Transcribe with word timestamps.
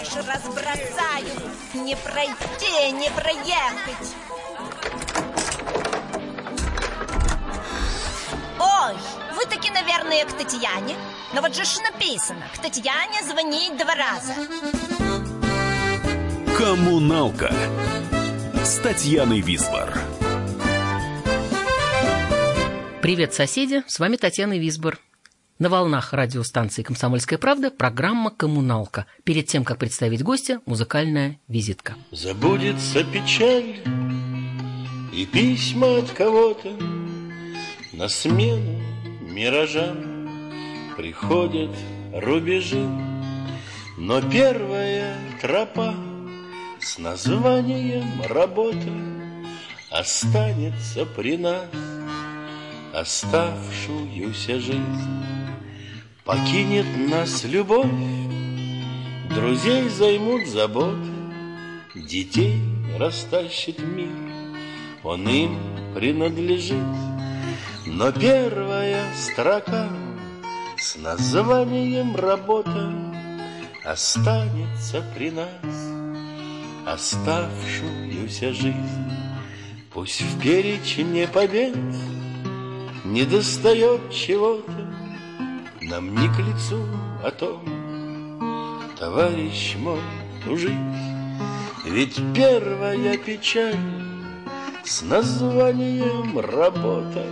Ишь, 0.00 0.14
разбросаю. 0.14 1.52
Не 1.74 1.96
пройти, 1.96 2.92
не 2.92 3.10
проехать. 3.10 4.14
Ой, 8.60 8.94
вы 9.34 9.44
таки, 9.46 9.70
наверное, 9.70 10.24
к 10.24 10.32
Татьяне. 10.34 10.94
Но 11.34 11.40
вот 11.42 11.54
же 11.54 11.64
ж 11.64 11.78
написано, 11.80 12.46
к 12.54 12.58
Татьяне 12.58 13.22
звонить 13.24 13.76
два 13.76 13.94
раза. 13.94 14.34
Коммуналка 16.56 17.52
с 18.64 18.78
Татьяной 18.78 19.40
Висбор. 19.40 19.98
Привет, 23.02 23.34
соседи! 23.34 23.82
С 23.86 23.98
вами 23.98 24.16
Татьяна 24.16 24.58
Висбор. 24.58 24.98
На 25.58 25.70
волнах 25.70 26.12
радиостанции 26.12 26.82
«Комсомольская 26.82 27.38
правда» 27.38 27.70
программа 27.70 28.30
«Коммуналка». 28.30 29.06
Перед 29.24 29.46
тем, 29.46 29.64
как 29.64 29.78
представить 29.78 30.22
гостя, 30.22 30.60
музыкальная 30.66 31.40
визитка. 31.48 31.94
Забудется 32.10 33.02
печаль 33.04 33.76
и 35.14 35.24
письма 35.24 35.96
от 35.96 36.10
кого-то 36.10 36.76
На 37.94 38.06
смену 38.08 38.82
миражам 39.22 40.28
приходят 40.94 41.70
рубежи 42.12 42.86
Но 43.96 44.20
первая 44.20 45.16
тропа 45.40 45.94
с 46.80 46.98
названием 46.98 48.20
«Работа» 48.28 48.92
Останется 49.90 51.06
при 51.06 51.38
нас 51.38 51.64
оставшуюся 52.92 54.58
жизнь. 54.58 55.45
Покинет 56.26 56.86
нас 57.08 57.44
любовь, 57.44 57.86
друзей 59.30 59.88
займут 59.88 60.46
заботы, 60.46 61.10
Детей 61.94 62.60
растащит 62.98 63.78
мир, 63.78 64.10
он 65.02 65.26
им 65.28 65.58
принадлежит. 65.94 66.76
Но 67.86 68.10
первая 68.12 69.06
строка 69.14 69.88
с 70.76 70.96
названием 70.96 72.16
«Работа» 72.16 72.92
Останется 73.86 75.00
при 75.14 75.30
нас 75.30 75.46
оставшуюся 76.84 78.52
жизнь. 78.52 79.12
Пусть 79.92 80.22
в 80.22 80.40
перечне 80.40 81.28
побед 81.28 81.76
не 83.04 83.22
достает 83.22 84.10
чего-то, 84.10 84.95
нам 85.88 86.14
не 86.16 86.28
к 86.28 86.38
лицу 86.38 86.84
о 87.22 87.30
том, 87.30 87.62
товарищ 88.98 89.76
мой, 89.78 90.00
тужить. 90.44 90.72
Ведь 91.84 92.20
первая 92.34 93.16
печаль 93.16 93.76
с 94.84 95.02
названием 95.02 96.38
«Работа» 96.38 97.24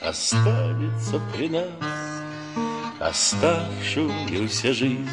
останется 0.00 1.20
при 1.34 1.48
нас 1.48 1.66
оставшуюся 3.00 4.72
жизнь. 4.72 5.08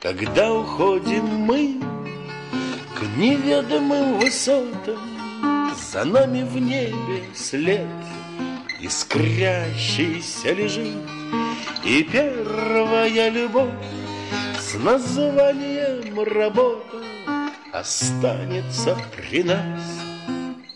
Когда 0.00 0.52
уходим 0.52 1.24
мы 1.24 1.78
к 2.94 3.02
неведомым 3.18 4.18
высотам, 4.18 4.98
за 5.92 6.04
нами 6.04 6.42
в 6.42 6.56
небе 6.56 7.24
след 7.34 7.86
искрящийся 8.80 10.52
лежит, 10.52 11.21
И 11.84 12.02
первая 12.04 13.28
любовь 13.30 13.70
с 14.58 14.74
названием 14.74 16.20
«Работа» 16.22 17.02
Останется 17.72 18.96
при 19.16 19.42
нас 19.42 19.80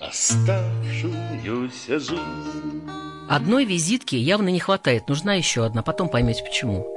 оставшуюся 0.00 1.98
жизнь. 1.98 2.82
Одной 3.28 3.64
визитки 3.64 4.14
явно 4.14 4.48
не 4.48 4.60
хватает, 4.60 5.08
нужна 5.08 5.34
еще 5.34 5.64
одна, 5.64 5.82
потом 5.82 6.08
поймете 6.08 6.42
почему. 6.42 6.95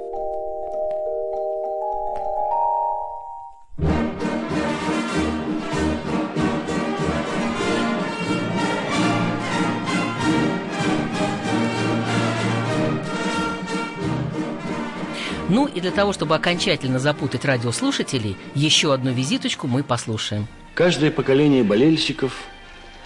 Ну 15.50 15.66
и 15.66 15.82
для 15.82 15.90
того, 15.90 16.14
чтобы 16.14 16.36
окончательно 16.36 17.00
запутать 17.00 17.44
радиослушателей, 17.44 18.38
еще 18.54 18.94
одну 18.94 19.12
визиточку 19.12 19.66
мы 19.66 19.84
послушаем. 19.84 20.48
Каждое 20.76 21.10
поколение 21.10 21.64
болельщиков 21.64 22.44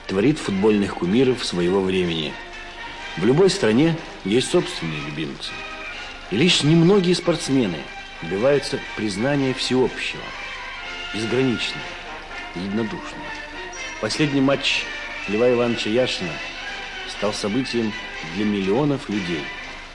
творит 0.07 0.37
футбольных 0.37 0.95
кумиров 0.95 1.45
своего 1.45 1.81
времени. 1.81 2.33
В 3.17 3.23
любой 3.23 3.49
стране 3.49 3.95
есть 4.25 4.51
собственные 4.51 4.99
любимцы. 5.05 5.51
И 6.31 6.35
лишь 6.35 6.63
немногие 6.63 7.15
спортсмены 7.15 7.77
добиваются 8.21 8.77
признания 8.97 9.53
всеобщего, 9.53 10.21
безграничного, 11.13 11.85
единодушного. 12.55 13.23
Последний 14.01 14.41
матч 14.41 14.83
Льва 15.29 15.49
Ивановича 15.49 15.89
Яшина 15.89 16.31
стал 17.07 17.31
событием 17.31 17.93
для 18.35 18.43
миллионов 18.43 19.07
людей 19.09 19.43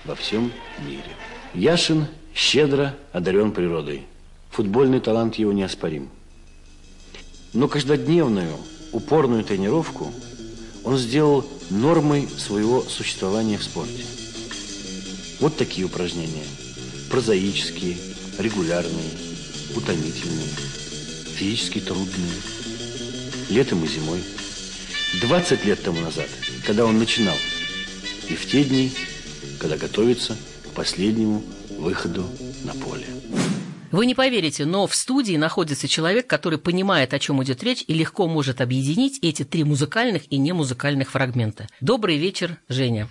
во 0.07 0.15
всем 0.15 0.51
мире. 0.79 1.13
Яшин 1.53 2.07
щедро 2.39 2.95
одарен 3.13 3.51
природой. 3.51 4.07
Футбольный 4.51 5.01
талант 5.01 5.35
его 5.35 5.53
неоспорим. 5.53 6.09
Но 7.53 7.67
каждодневную, 7.67 8.55
упорную 8.93 9.43
тренировку 9.43 10.13
он 10.85 10.97
сделал 10.97 11.45
нормой 11.71 12.29
своего 12.29 12.83
существования 12.83 13.59
в 13.59 13.65
спорте. 13.65 14.05
Вот 15.41 15.57
такие 15.57 15.85
упражнения. 15.85 16.45
Прозаические, 17.11 17.97
регулярные, 18.39 19.11
утомительные, 19.75 20.49
физически 21.35 21.81
трудные. 21.81 22.41
Летом 23.51 23.85
и 23.85 23.89
зимой. 23.89 24.23
20 25.23 25.65
лет 25.65 25.83
тому 25.83 26.01
назад, 26.01 26.29
когда 26.65 26.85
он 26.85 26.99
начинал. 26.99 27.37
И 28.29 28.37
в 28.37 28.47
те 28.47 28.63
дни, 28.63 28.93
когда 29.59 29.77
готовится 29.77 30.37
к 30.65 30.75
последнему 30.75 31.43
выходу 31.79 32.27
на 32.65 32.75
поле. 32.75 33.07
Вы 33.91 34.05
не 34.05 34.15
поверите, 34.15 34.67
но 34.67 34.87
в 34.87 34.95
студии 34.95 35.37
находится 35.37 35.89
человек, 35.89 36.27
который 36.27 36.59
понимает, 36.59 37.15
о 37.15 37.19
чем 37.19 37.43
идет 37.43 37.63
речь, 37.63 37.85
и 37.87 37.95
легко 37.95 38.29
может 38.29 38.61
объединить 38.61 39.19
эти 39.23 39.45
три 39.45 39.65
музыкальных 39.65 40.31
и 40.31 40.37
немузыкальных 40.37 41.11
фрагмента. 41.11 41.69
Добрый 41.81 42.19
вечер, 42.19 42.59
Женя. 42.69 43.09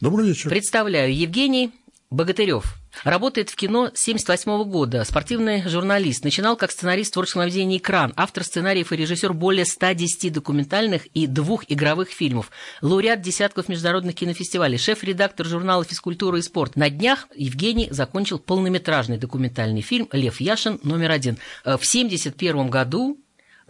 Добрый 0.00 0.26
вечер. 0.26 0.50
Представляю, 0.50 1.16
Евгений 1.16 1.70
Богатырев. 2.10 2.74
Работает 3.04 3.50
в 3.50 3.56
кино 3.56 3.90
с 3.94 4.00
78 4.00 4.64
года, 4.64 5.04
спортивный 5.04 5.68
журналист. 5.68 6.24
Начинал 6.24 6.56
как 6.56 6.70
сценарист 6.70 7.10
в 7.10 7.14
творческом 7.14 7.42
объединении 7.42 7.78
«Кран», 7.78 8.12
автор 8.16 8.44
сценариев 8.44 8.92
и 8.92 8.96
режиссер 8.96 9.32
более 9.32 9.64
110 9.64 10.32
документальных 10.32 11.06
и 11.08 11.26
двух 11.26 11.64
игровых 11.68 12.08
фильмов, 12.10 12.50
лауреат 12.80 13.20
десятков 13.20 13.68
международных 13.68 14.14
кинофестивалей, 14.14 14.78
шеф-редактор 14.78 15.46
журнала 15.46 15.84
«Физкультура 15.84 16.38
и 16.38 16.42
спорт». 16.42 16.76
На 16.76 16.90
днях 16.90 17.28
Евгений 17.34 17.88
закончил 17.90 18.38
полнометражный 18.38 19.18
документальный 19.18 19.82
фильм 19.82 20.08
«Лев 20.12 20.40
Яшин. 20.40 20.80
Номер 20.82 21.10
один». 21.10 21.38
Э, 21.64 21.76
в 21.76 21.86
1971 21.86 22.68
году 22.68 23.18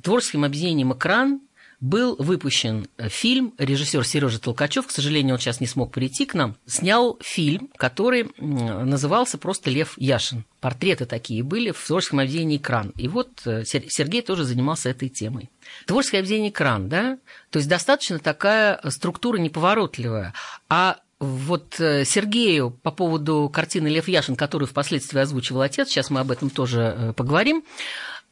творческим 0.03 0.44
объединением 0.44 0.93
«Экран» 0.93 1.41
был 1.81 2.16
выпущен 2.19 2.88
фильм, 2.98 3.54
режиссер 3.58 4.06
Сережа 4.06 4.40
Толкачев, 4.40 4.87
к 4.87 4.90
сожалению, 4.90 5.34
он 5.34 5.40
сейчас 5.40 5.61
не 5.61 5.67
смог 5.67 5.93
прийти 5.93 6.25
к 6.25 6.34
нам, 6.34 6.56
снял 6.67 7.19
фильм, 7.20 7.70
который 7.76 8.31
назывался 8.38 9.38
просто 9.38 9.70
«Лев 9.70 9.94
Яшин». 9.96 10.44
Портреты 10.61 11.06
такие 11.06 11.43
были 11.43 11.70
в 11.70 11.87
творческом 11.87 12.20
объединении 12.20 12.58
«Кран». 12.58 12.93
И 12.96 13.08
вот 13.08 13.46
э, 13.46 13.64
Сергей 13.64 14.23
тоже 14.23 14.44
занимался 14.44 14.88
этой 14.88 15.08
темой. 15.08 15.50
Творческое 15.87 16.19
объединение 16.19 16.50
«Кран», 16.50 16.88
да? 16.88 17.19
То 17.50 17.58
есть 17.58 17.69
достаточно 17.69 18.19
такая 18.19 18.81
структура 18.88 19.37
неповоротливая. 19.37 20.32
А 20.69 20.99
вот 21.20 21.79
э, 21.79 22.05
Сергею 22.05 22.70
по 22.70 22.90
поводу 22.90 23.50
картины 23.52 23.88
«Лев 23.88 24.08
Яшин», 24.08 24.34
которую 24.34 24.69
впоследствии 24.69 25.20
озвучивал 25.20 25.61
отец, 25.61 25.88
сейчас 25.88 26.11
мы 26.11 26.20
об 26.20 26.31
этом 26.31 26.50
тоже 26.50 26.94
э, 26.96 27.12
поговорим, 27.12 27.64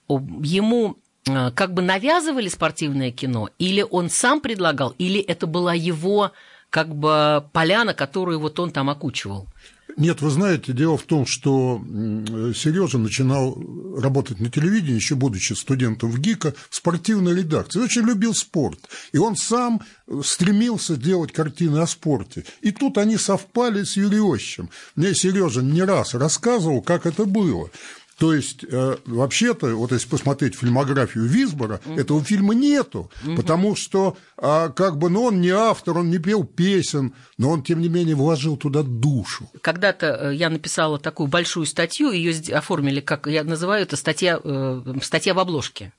ему 0.08 0.96
Э, 0.96 1.03
как 1.24 1.72
бы 1.74 1.82
навязывали 1.82 2.48
спортивное 2.48 3.10
кино, 3.10 3.50
или 3.58 3.82
он 3.82 4.10
сам 4.10 4.40
предлагал, 4.40 4.94
или 4.98 5.20
это 5.20 5.46
была 5.46 5.74
его 5.74 6.32
как 6.70 6.94
бы 6.94 7.44
поляна, 7.52 7.94
которую 7.94 8.40
вот 8.40 8.58
он 8.60 8.70
там 8.70 8.90
окучивал? 8.90 9.48
Нет, 9.96 10.22
вы 10.22 10.30
знаете, 10.30 10.72
дело 10.72 10.96
в 10.96 11.04
том, 11.04 11.24
что 11.24 11.80
Сережа 12.54 12.98
начинал 12.98 13.56
работать 13.96 14.40
на 14.40 14.50
телевидении, 14.50 14.96
еще 14.96 15.14
будучи 15.14 15.52
студентом 15.52 16.10
в 16.10 16.18
ГИКа, 16.18 16.54
в 16.68 16.74
спортивной 16.74 17.34
редакции. 17.36 17.80
Очень 17.80 18.02
любил 18.02 18.34
спорт. 18.34 18.80
И 19.12 19.18
он 19.18 19.36
сам 19.36 19.82
стремился 20.24 20.96
делать 20.96 21.32
картины 21.32 21.78
о 21.78 21.86
спорте. 21.86 22.44
И 22.60 22.72
тут 22.72 22.98
они 22.98 23.16
совпали 23.16 23.84
с 23.84 23.96
Юриощем. 23.96 24.68
Мне 24.96 25.14
Сережа 25.14 25.62
не 25.62 25.82
раз 25.82 26.14
рассказывал, 26.14 26.82
как 26.82 27.06
это 27.06 27.24
было. 27.24 27.70
То 28.18 28.32
есть, 28.32 28.64
э, 28.64 28.96
вообще-то, 29.06 29.74
вот 29.74 29.92
если 29.92 30.08
посмотреть 30.08 30.54
фильмографию 30.54 31.24
Висбора, 31.24 31.80
mm-hmm. 31.84 32.00
этого 32.00 32.22
фильма 32.22 32.54
нету, 32.54 33.10
mm-hmm. 33.24 33.36
потому 33.36 33.74
что, 33.74 34.16
э, 34.38 34.70
как 34.74 34.98
бы, 34.98 35.10
ну, 35.10 35.24
он 35.24 35.40
не 35.40 35.50
автор, 35.50 35.98
он 35.98 36.10
не 36.10 36.18
пел 36.18 36.44
песен, 36.44 37.12
но 37.38 37.50
он, 37.50 37.62
тем 37.62 37.80
не 37.80 37.88
менее, 37.88 38.14
вложил 38.14 38.56
туда 38.56 38.82
душу. 38.82 39.50
Когда-то 39.60 40.06
э, 40.06 40.34
я 40.34 40.48
написала 40.48 40.98
такую 40.98 41.26
большую 41.26 41.66
статью, 41.66 42.12
ее 42.12 42.34
оформили, 42.54 43.00
как 43.00 43.26
я 43.26 43.42
называю 43.42 43.82
это, 43.82 43.96
статья, 43.96 44.40
э, 44.42 44.82
статья 45.02 45.34
в 45.34 45.40
обложке, 45.40 45.92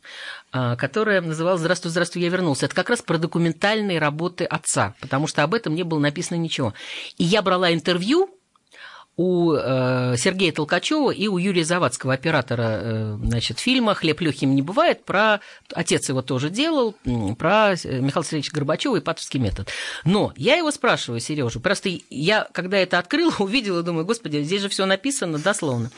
э, 0.53 0.75
которая 0.77 1.21
называлась 1.21 1.59
«Здравствуй, 1.59 1.91
здравствуй, 1.91 2.21
я 2.21 2.29
вернулся». 2.29 2.67
Это 2.67 2.75
как 2.75 2.89
раз 2.89 3.01
про 3.01 3.17
документальные 3.17 3.99
работы 3.99 4.45
отца, 4.45 4.95
потому 5.01 5.27
что 5.27 5.43
об 5.43 5.53
этом 5.53 5.75
не 5.75 5.83
было 5.83 5.99
написано 5.99 6.37
ничего. 6.37 6.73
И 7.17 7.25
я 7.25 7.41
брала 7.41 7.73
интервью 7.73 8.29
у 9.17 9.53
э, 9.53 10.15
Сергея 10.17 10.51
Толкачева 10.51 11.11
и 11.11 11.27
у 11.27 11.37
Юрия 11.37 11.63
Завадского, 11.63 12.13
оператора 12.13 12.79
э, 12.81 13.17
значит, 13.23 13.59
фильма 13.59 13.95
«Хлеб 13.95 14.19
легким 14.19 14.53
не 14.55 14.61
бывает», 14.61 15.05
про 15.05 15.39
отец 15.73 16.09
его 16.09 16.21
тоже 16.21 16.49
делал, 16.49 16.95
про 17.37 17.73
э, 17.73 17.99
Михаила 18.01 18.25
Сергеевича 18.25 18.51
Горбачева 18.53 18.97
и 18.97 18.99
патовский 18.99 19.39
метод. 19.39 19.69
Но 20.03 20.33
я 20.35 20.55
его 20.55 20.69
спрашиваю, 20.71 21.21
Сережа, 21.21 21.59
просто 21.61 21.89
я, 22.09 22.47
когда 22.51 22.77
это 22.77 22.99
открыла, 22.99 23.33
увидела, 23.39 23.83
думаю, 23.83 24.05
господи, 24.05 24.41
здесь 24.41 24.61
же 24.61 24.69
все 24.69 24.85
написано 24.85 25.39
дословно. 25.39 25.91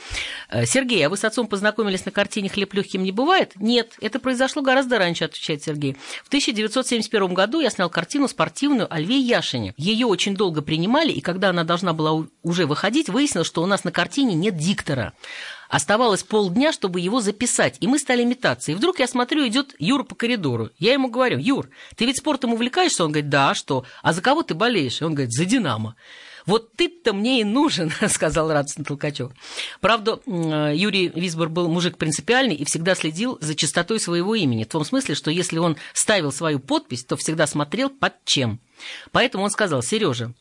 Э, 0.50 0.66
Сергей, 0.66 1.06
а 1.06 1.10
вы 1.10 1.18
с 1.18 1.24
отцом 1.24 1.48
познакомились 1.48 2.06
на 2.06 2.12
картине 2.12 2.50
«Хлеб 2.50 2.74
легким 2.76 3.04
не 3.04 3.12
бывает»? 3.12 3.54
Нет, 3.56 3.94
это 4.00 4.20
произошло 4.20 4.62
гораздо 4.62 5.00
раньше, 5.00 5.26
отвечает 5.26 5.64
Сергей. 5.64 5.98
В 6.24 6.28
1971 6.28 7.34
году 7.34 7.62
я 7.62 7.72
снял 7.72 7.90
картину 7.90 8.28
спортивную 8.28 8.94
о 8.94 9.00
Льве 9.00 9.18
Яшине. 9.18 9.74
Ее 9.76 10.06
очень 10.06 10.36
долго 10.36 10.62
принимали, 10.62 11.12
и 11.12 11.22
когда 11.22 11.50
она 11.50 11.64
должна 11.64 11.94
была 11.94 12.28
уже 12.44 12.68
выходить, 12.68 13.07
записать, 13.08 13.10
выяснилось, 13.10 13.48
что 13.48 13.64
у 13.64 13.66
нас 13.66 13.84
на 13.84 13.92
картине 13.92 14.36
нет 14.36 14.58
диктора. 14.58 15.14
Оставалось 15.70 16.24
полдня, 16.24 16.72
чтобы 16.72 17.02
его 17.02 17.20
записать, 17.20 17.78
и 17.82 17.88
мы 17.88 18.00
стали 18.00 18.24
метаться. 18.24 18.72
И 18.72 18.76
вдруг 18.76 19.00
я 19.00 19.08
смотрю, 19.08 19.46
идет 19.48 19.76
Юра 19.80 20.04
по 20.04 20.16
коридору. 20.16 20.70
Я 20.80 20.94
ему 20.94 21.10
говорю, 21.10 21.40
Юр, 21.40 21.70
ты 21.98 22.06
ведь 22.06 22.18
спортом 22.18 22.54
увлекаешься? 22.54 23.04
Он 23.04 23.12
говорит, 23.12 23.30
да, 23.30 23.50
а 23.50 23.56
что? 23.56 23.84
А 24.02 24.14
за 24.14 24.22
кого 24.22 24.44
ты 24.44 24.54
болеешь? 24.54 25.02
Он 25.02 25.14
говорит, 25.14 25.34
за 25.34 25.46
«Динамо». 25.46 25.96
Вот 26.46 26.72
ты-то 26.78 27.12
мне 27.12 27.42
и 27.42 27.44
нужен, 27.44 27.92
сказал 28.08 28.50
радостно 28.50 28.86
Толкачев. 28.86 29.32
Правда, 29.82 30.22
Юрий 30.26 31.12
Висбор 31.14 31.50
был 31.50 31.68
мужик 31.68 31.98
принципиальный 31.98 32.56
и 32.56 32.64
всегда 32.64 32.96
следил 32.96 33.38
за 33.42 33.54
чистотой 33.54 34.00
своего 34.00 34.34
имени. 34.34 34.64
В 34.64 34.70
том 34.70 34.86
смысле, 34.86 35.16
что 35.16 35.30
если 35.30 35.58
он 35.60 35.76
ставил 35.92 36.32
свою 36.32 36.60
подпись, 36.60 37.04
то 37.04 37.18
всегда 37.18 37.48
смотрел 37.48 37.90
под 37.90 38.14
чем. 38.24 38.62
Поэтому 39.12 39.44
он 39.44 39.50
сказал, 39.50 39.82
Сережа, 39.82 40.34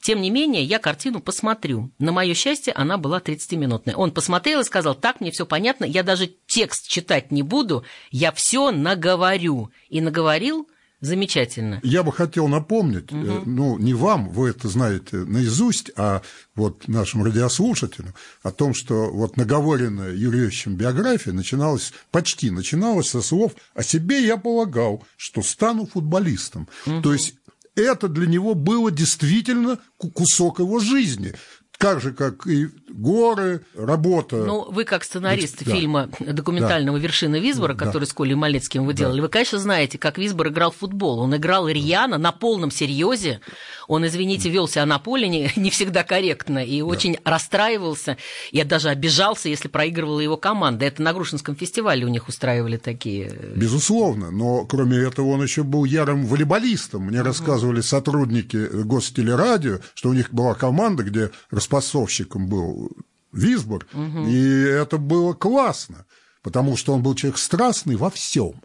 тем 0.00 0.20
не 0.20 0.30
менее, 0.30 0.64
я 0.64 0.78
картину 0.78 1.20
посмотрю. 1.20 1.90
На 1.98 2.12
мое 2.12 2.34
счастье, 2.34 2.72
она 2.72 2.98
была 2.98 3.20
30-минутная. 3.20 3.94
Он 3.94 4.10
посмотрел 4.10 4.60
и 4.60 4.64
сказал, 4.64 4.94
так, 4.94 5.20
мне 5.20 5.30
все 5.30 5.46
понятно, 5.46 5.84
я 5.84 6.02
даже 6.02 6.30
текст 6.46 6.88
читать 6.88 7.30
не 7.30 7.42
буду, 7.42 7.84
я 8.10 8.32
все 8.32 8.70
наговорю. 8.70 9.70
И 9.88 10.00
наговорил 10.00 10.68
Замечательно. 11.04 11.80
Я 11.82 12.02
бы 12.02 12.12
хотел 12.12 12.48
напомнить, 12.48 13.12
угу. 13.12 13.42
ну, 13.44 13.78
не 13.78 13.92
вам, 13.92 14.30
вы 14.30 14.48
это 14.48 14.68
знаете 14.68 15.18
наизусть, 15.18 15.90
а 15.96 16.22
вот 16.54 16.88
нашим 16.88 17.22
радиослушателям, 17.22 18.14
о 18.42 18.50
том, 18.50 18.72
что 18.72 19.10
вот 19.10 19.36
наговоренная 19.36 20.14
Юрьевичем 20.14 20.76
биография 20.76 21.34
начиналась, 21.34 21.92
почти 22.10 22.50
начиналась 22.50 23.10
со 23.10 23.20
слов 23.20 23.52
«О 23.74 23.82
себе 23.82 24.24
я 24.24 24.38
полагал, 24.38 25.04
что 25.18 25.42
стану 25.42 25.84
футболистом». 25.84 26.68
Угу. 26.86 27.02
То 27.02 27.12
есть 27.12 27.34
это 27.74 28.08
для 28.08 28.26
него 28.26 28.54
было 28.54 28.90
действительно 28.90 29.78
кусок 29.96 30.58
его 30.60 30.78
жизни. 30.78 31.34
Так 31.78 32.00
же, 32.00 32.12
как 32.12 32.46
и 32.46 32.68
горы, 32.94 33.62
работа. 33.74 34.36
Ну, 34.36 34.70
вы 34.70 34.84
как 34.84 35.04
сценарист 35.04 35.64
да. 35.64 35.70
фильма 35.72 36.08
документального 36.20 36.98
да. 36.98 37.02
«Вершина 37.02 37.40
Визбора», 37.40 37.74
да. 37.74 37.84
который 37.84 38.04
с 38.04 38.12
Колей 38.12 38.34
Малецким 38.34 38.86
вы 38.86 38.94
делали, 38.94 39.16
да. 39.16 39.22
вы, 39.22 39.28
конечно, 39.28 39.58
знаете, 39.58 39.98
как 39.98 40.16
Визбор 40.16 40.48
играл 40.48 40.70
в 40.70 40.76
футбол. 40.76 41.18
Он 41.18 41.34
играл 41.36 41.68
рьяно, 41.68 42.18
на 42.18 42.30
полном 42.30 42.70
серьезе. 42.70 43.40
Он, 43.88 44.06
извините, 44.06 44.48
вел 44.48 44.68
себя 44.68 44.86
на 44.86 44.98
поле 44.98 45.28
не, 45.28 45.50
не 45.56 45.70
всегда 45.70 46.04
корректно 46.04 46.64
и 46.64 46.80
да. 46.80 46.86
очень 46.86 47.18
расстраивался. 47.24 48.16
Я 48.52 48.64
даже 48.64 48.88
обижался, 48.88 49.48
если 49.48 49.68
проигрывала 49.68 50.20
его 50.20 50.36
команда. 50.36 50.84
Это 50.84 51.02
на 51.02 51.12
Грушинском 51.12 51.56
фестивале 51.56 52.06
у 52.06 52.08
них 52.08 52.28
устраивали 52.28 52.76
такие. 52.76 53.32
Э, 53.34 53.52
Безусловно, 53.56 54.30
но 54.30 54.64
кроме 54.66 54.98
этого 54.98 55.30
он 55.30 55.42
еще 55.42 55.64
был 55.64 55.84
ярым 55.84 56.26
волейболистом. 56.26 57.02
Мне 57.02 57.20
угу. 57.20 57.26
рассказывали 57.26 57.80
сотрудники 57.80 58.56
гостелерадио, 58.84 59.78
что 59.94 60.10
у 60.10 60.12
них 60.12 60.32
была 60.32 60.54
команда, 60.54 61.02
где 61.02 61.30
распасовщиком 61.50 62.48
был 62.48 62.83
Висбор, 63.32 63.86
угу. 63.92 64.26
и 64.26 64.62
это 64.62 64.98
было 64.98 65.32
классно, 65.32 66.06
потому 66.42 66.76
что 66.76 66.94
он 66.94 67.02
был 67.02 67.14
человек 67.14 67.38
страстный 67.38 67.96
во 67.96 68.10
всем. 68.10 68.62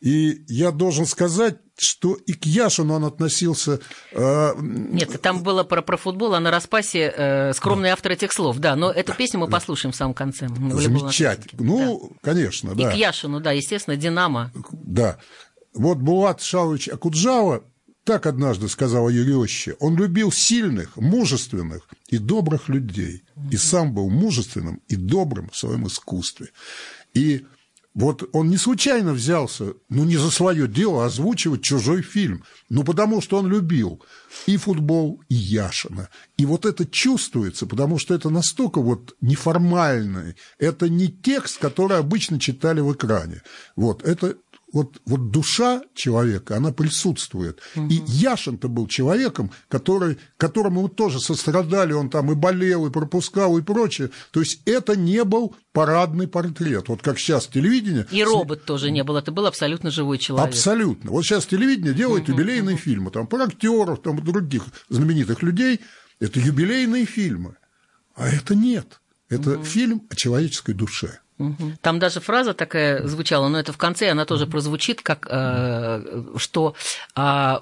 И 0.00 0.44
я 0.48 0.70
должен 0.70 1.06
сказать, 1.06 1.56
что 1.78 2.14
и 2.14 2.34
к 2.34 2.44
Яшину 2.44 2.94
он 2.94 3.04
относился... 3.04 3.80
Э... 4.12 4.52
Нет, 4.60 5.20
там 5.22 5.42
было 5.42 5.64
про, 5.64 5.80
про 5.80 5.96
футбол, 5.96 6.34
а 6.34 6.40
на 6.40 6.50
распасе 6.50 7.12
э, 7.16 7.52
скромный 7.54 7.88
автор 7.88 8.12
этих 8.12 8.32
слов, 8.32 8.58
да, 8.58 8.76
но 8.76 8.90
эту 8.90 9.14
песню 9.14 9.40
мы 9.40 9.48
послушаем 9.48 9.92
в 9.92 9.96
самом 9.96 10.12
конце. 10.12 10.48
Замечательно. 10.48 11.64
Ну, 11.64 12.10
да. 12.10 12.16
конечно, 12.20 12.74
да. 12.74 12.90
И 12.90 12.92
к 12.92 12.96
Яшину, 12.96 13.40
да, 13.40 13.52
естественно, 13.52 13.96
«Динамо». 13.96 14.52
Да. 14.72 15.18
Вот 15.72 15.98
Булат 15.98 16.42
Шалович 16.42 16.88
Акуджава 16.88 17.64
так 18.04 18.26
однажды 18.26 18.68
сказал 18.68 19.08
Ерёще, 19.08 19.76
он 19.80 19.96
любил 19.96 20.30
сильных, 20.30 20.96
мужественных 20.96 21.88
и 22.14 22.18
добрых 22.18 22.68
людей, 22.68 23.24
и 23.50 23.56
сам 23.56 23.92
был 23.92 24.08
мужественным 24.08 24.80
и 24.88 24.96
добрым 24.96 25.50
в 25.50 25.56
своем 25.56 25.86
искусстве. 25.86 26.50
И 27.12 27.44
вот 27.94 28.28
он 28.32 28.50
не 28.50 28.56
случайно 28.56 29.12
взялся, 29.12 29.74
ну, 29.88 30.04
не 30.04 30.16
за 30.16 30.30
свое 30.30 30.66
дело, 30.66 31.04
озвучивать 31.06 31.62
чужой 31.62 32.02
фильм, 32.02 32.44
ну, 32.68 32.82
потому 32.82 33.20
что 33.20 33.38
он 33.38 33.46
любил 33.46 34.02
и 34.46 34.56
футбол, 34.56 35.22
и 35.28 35.34
Яшина. 35.34 36.08
И 36.36 36.44
вот 36.44 36.66
это 36.66 36.86
чувствуется, 36.86 37.66
потому 37.66 37.98
что 37.98 38.14
это 38.14 38.30
настолько 38.30 38.80
вот 38.80 39.16
неформальный, 39.20 40.34
это 40.58 40.88
не 40.88 41.08
текст, 41.08 41.58
который 41.58 41.98
обычно 41.98 42.40
читали 42.40 42.80
в 42.80 42.92
экране. 42.92 43.42
Вот, 43.76 44.02
это 44.02 44.36
вот, 44.74 45.00
вот 45.06 45.30
душа 45.30 45.82
человека, 45.94 46.56
она 46.56 46.72
присутствует. 46.72 47.60
Угу. 47.76 47.86
И 47.86 48.02
Яшин-то 48.08 48.68
был 48.68 48.88
человеком, 48.88 49.52
который, 49.68 50.18
которому 50.36 50.82
мы 50.82 50.88
тоже 50.88 51.20
сострадали, 51.20 51.92
он 51.92 52.10
там 52.10 52.32
и 52.32 52.34
болел, 52.34 52.84
и 52.84 52.90
пропускал, 52.90 53.56
и 53.56 53.62
прочее. 53.62 54.10
То 54.32 54.40
есть 54.40 54.60
это 54.66 54.96
не 54.96 55.22
был 55.22 55.54
парадный 55.72 56.26
портрет. 56.26 56.88
Вот 56.88 57.02
как 57.02 57.20
сейчас 57.20 57.46
телевидение... 57.46 58.06
И 58.10 58.24
робот 58.24 58.64
тоже 58.64 58.90
не 58.90 59.04
был, 59.04 59.16
это 59.16 59.30
был 59.30 59.46
абсолютно 59.46 59.92
живой 59.92 60.18
человек. 60.18 60.48
Абсолютно. 60.48 61.12
Вот 61.12 61.22
сейчас 61.22 61.46
телевидение 61.46 61.94
делает 61.94 62.24
угу, 62.24 62.32
юбилейные 62.32 62.74
угу. 62.74 62.82
фильмы, 62.82 63.10
там, 63.12 63.28
про 63.28 63.44
актеров, 63.44 64.02
там, 64.02 64.24
других 64.24 64.64
знаменитых 64.88 65.40
людей. 65.42 65.80
Это 66.18 66.40
юбилейные 66.40 67.04
фильмы. 67.04 67.54
А 68.16 68.28
это 68.28 68.56
нет. 68.56 69.00
Это 69.28 69.52
угу. 69.52 69.64
фильм 69.64 70.02
о 70.10 70.16
человеческой 70.16 70.74
душе. 70.74 71.20
Там 71.80 71.98
даже 71.98 72.20
фраза 72.20 72.54
такая 72.54 73.06
звучала, 73.06 73.48
но 73.48 73.58
это 73.58 73.72
в 73.72 73.76
конце 73.76 74.10
она 74.10 74.24
тоже 74.24 74.46
прозвучит, 74.46 75.02
как 75.02 75.26
э, 75.28 76.22
что 76.36 76.74
э, 77.16 77.54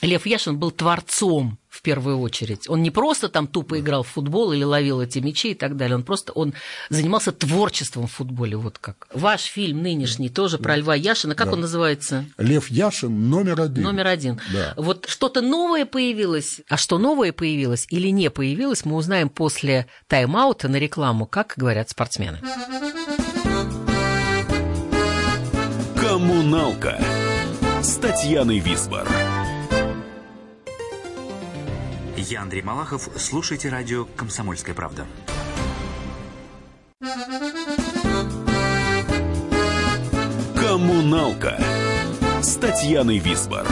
Лев 0.00 0.26
Яшин 0.26 0.58
был 0.58 0.70
творцом 0.70 1.58
в 1.72 1.80
первую 1.80 2.20
очередь. 2.20 2.68
Он 2.68 2.82
не 2.82 2.90
просто 2.90 3.30
там 3.30 3.46
тупо 3.46 3.80
играл 3.80 4.02
в 4.02 4.08
футбол 4.08 4.52
или 4.52 4.62
ловил 4.62 5.00
эти 5.00 5.20
мячи 5.20 5.52
и 5.52 5.54
так 5.54 5.74
далее, 5.74 5.96
он 5.96 6.02
просто 6.02 6.30
он 6.32 6.52
занимался 6.90 7.32
творчеством 7.32 8.06
в 8.06 8.12
футболе, 8.12 8.58
вот 8.58 8.78
как. 8.78 9.08
Ваш 9.14 9.44
фильм 9.44 9.82
нынешний 9.82 10.28
тоже 10.28 10.58
про 10.58 10.76
Льва 10.76 10.94
Яшина, 10.94 11.34
как 11.34 11.46
да. 11.46 11.54
он 11.54 11.60
называется? 11.62 12.26
Лев 12.36 12.70
Яшин 12.70 13.30
номер 13.30 13.62
один. 13.62 13.84
Номер 13.84 14.06
один. 14.08 14.40
Да. 14.52 14.74
Вот 14.76 15.06
что-то 15.08 15.40
новое 15.40 15.86
появилось, 15.86 16.60
а 16.68 16.76
что 16.76 16.98
новое 16.98 17.32
появилось 17.32 17.86
или 17.88 18.08
не 18.08 18.28
появилось, 18.28 18.84
мы 18.84 18.96
узнаем 18.96 19.30
после 19.30 19.86
тайм-аута 20.08 20.68
на 20.68 20.76
рекламу, 20.76 21.24
как 21.24 21.54
говорят 21.56 21.88
спортсмены. 21.88 22.42
Коммуналка 25.96 27.00
с 27.80 27.96
Татьяной 27.96 28.58
Висбор. 28.58 29.08
Я 32.28 32.42
Андрей 32.42 32.62
Малахов. 32.62 33.08
Слушайте 33.16 33.68
радио 33.68 34.04
«Комсомольская 34.04 34.76
правда». 34.76 35.06
Коммуналка 40.54 41.58
с 42.40 42.54
Татьяной 42.56 43.18
Висбор. 43.18 43.66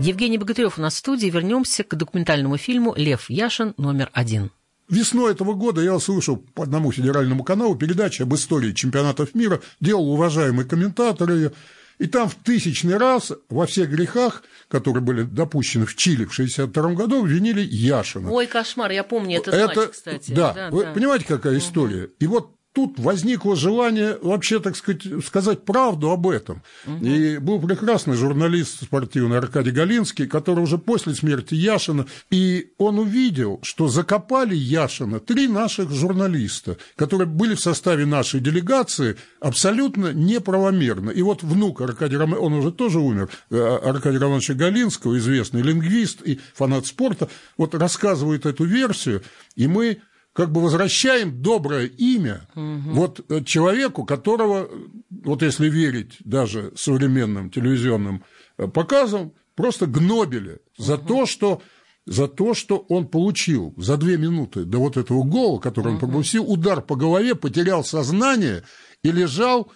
Евгений 0.00 0.36
Богатырев 0.36 0.78
у 0.78 0.82
нас 0.82 0.94
в 0.94 0.98
студии. 0.98 1.28
Вернемся 1.28 1.84
к 1.84 1.94
документальному 1.94 2.56
фильму 2.56 2.94
«Лев 2.96 3.30
Яшин. 3.30 3.74
Номер 3.76 4.10
один». 4.12 4.50
Весной 4.88 5.32
этого 5.32 5.54
года 5.54 5.80
я 5.80 5.94
услышал 5.94 6.36
по 6.36 6.64
одному 6.64 6.90
федеральному 6.90 7.44
каналу 7.44 7.76
передачу 7.76 8.24
об 8.24 8.34
истории 8.34 8.72
чемпионатов 8.72 9.34
мира, 9.34 9.60
делал 9.80 10.10
уважаемый 10.10 10.66
комментатор 10.66 11.30
ее, 11.30 11.52
и 11.98 12.06
там 12.06 12.28
в 12.28 12.34
тысячный 12.34 12.96
раз 12.96 13.32
во 13.48 13.66
всех 13.66 13.90
грехах, 13.90 14.42
которые 14.68 15.02
были 15.02 15.22
допущены 15.22 15.86
в 15.86 15.94
Чили 15.96 16.24
в 16.24 16.32
1962 16.32 16.94
году, 16.94 17.20
обвинили 17.20 17.60
Яшина. 17.60 18.30
Ой, 18.30 18.46
кошмар, 18.46 18.90
я 18.90 19.04
помню 19.04 19.38
этот 19.38 19.54
Это, 19.54 19.80
матч, 19.80 19.90
кстати. 19.90 20.32
Да, 20.32 20.52
да 20.52 20.70
вы 20.70 20.84
да. 20.84 20.92
понимаете, 20.92 21.24
какая 21.26 21.58
история? 21.58 22.10
И 22.18 22.26
вот 22.26 22.50
тут 22.74 22.98
возникло 22.98 23.54
желание 23.54 24.18
вообще, 24.20 24.58
так 24.58 24.76
сказать, 24.76 25.02
сказать 25.24 25.64
правду 25.64 26.10
об 26.10 26.26
этом. 26.26 26.62
И 27.00 27.38
был 27.38 27.60
прекрасный 27.60 28.16
журналист 28.16 28.82
спортивный 28.82 29.38
Аркадий 29.38 29.70
Галинский, 29.70 30.26
который 30.26 30.60
уже 30.60 30.76
после 30.76 31.14
смерти 31.14 31.54
Яшина, 31.54 32.06
и 32.30 32.72
он 32.76 32.98
увидел, 32.98 33.60
что 33.62 33.88
закопали 33.88 34.56
Яшина 34.56 35.20
три 35.20 35.46
наших 35.46 35.90
журналиста, 35.92 36.76
которые 36.96 37.28
были 37.28 37.54
в 37.54 37.60
составе 37.60 38.06
нашей 38.06 38.40
делегации 38.40 39.16
абсолютно 39.40 40.12
неправомерно. 40.12 41.10
И 41.10 41.22
вот 41.22 41.44
внук 41.44 41.80
Аркадия 41.80 42.18
Романовича, 42.18 42.44
он 42.44 42.52
уже 42.54 42.72
тоже 42.72 42.98
умер, 42.98 43.28
э, 43.50 43.78
Аркадия 43.84 44.18
Романовича 44.18 44.54
Галинского, 44.54 45.16
известный 45.18 45.62
лингвист 45.62 46.22
и 46.22 46.40
фанат 46.54 46.86
спорта, 46.86 47.28
вот 47.56 47.74
рассказывает 47.76 48.46
эту 48.46 48.64
версию, 48.64 49.22
и 49.54 49.68
мы 49.68 50.00
как 50.34 50.50
бы 50.50 50.60
возвращаем 50.60 51.40
доброе 51.40 51.86
имя 51.86 52.46
вот 52.54 53.24
э, 53.30 53.42
человеку, 53.44 54.04
которого, 54.04 54.68
вот 55.10 55.42
если 55.42 55.70
верить 55.70 56.16
даже 56.20 56.72
современным 56.76 57.50
телевизионным 57.50 58.24
э, 58.58 58.66
показам, 58.66 59.32
просто 59.54 59.86
гнобили 59.86 60.58
за 60.76 60.98
то, 60.98 61.24
что 61.24 61.62
за 62.04 62.28
то, 62.28 62.52
что 62.52 62.78
он 62.88 63.06
получил 63.06 63.72
за 63.78 63.96
две 63.96 64.18
минуты 64.18 64.64
до 64.64 64.78
вот 64.78 64.96
этого 64.96 65.22
гола, 65.22 65.58
который 65.58 65.92
он 65.92 65.98
пропустил, 65.98 66.44
удар 66.44 66.82
по 66.82 66.96
голове, 66.96 67.34
потерял 67.34 67.82
сознание 67.82 68.64
и 69.02 69.10
лежал 69.10 69.72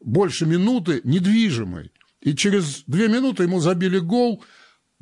больше 0.00 0.46
минуты 0.46 1.00
недвижимый. 1.04 1.90
И 2.22 2.34
через 2.34 2.84
две 2.86 3.08
минуты 3.08 3.42
ему 3.42 3.60
забили 3.60 3.98
гол, 3.98 4.42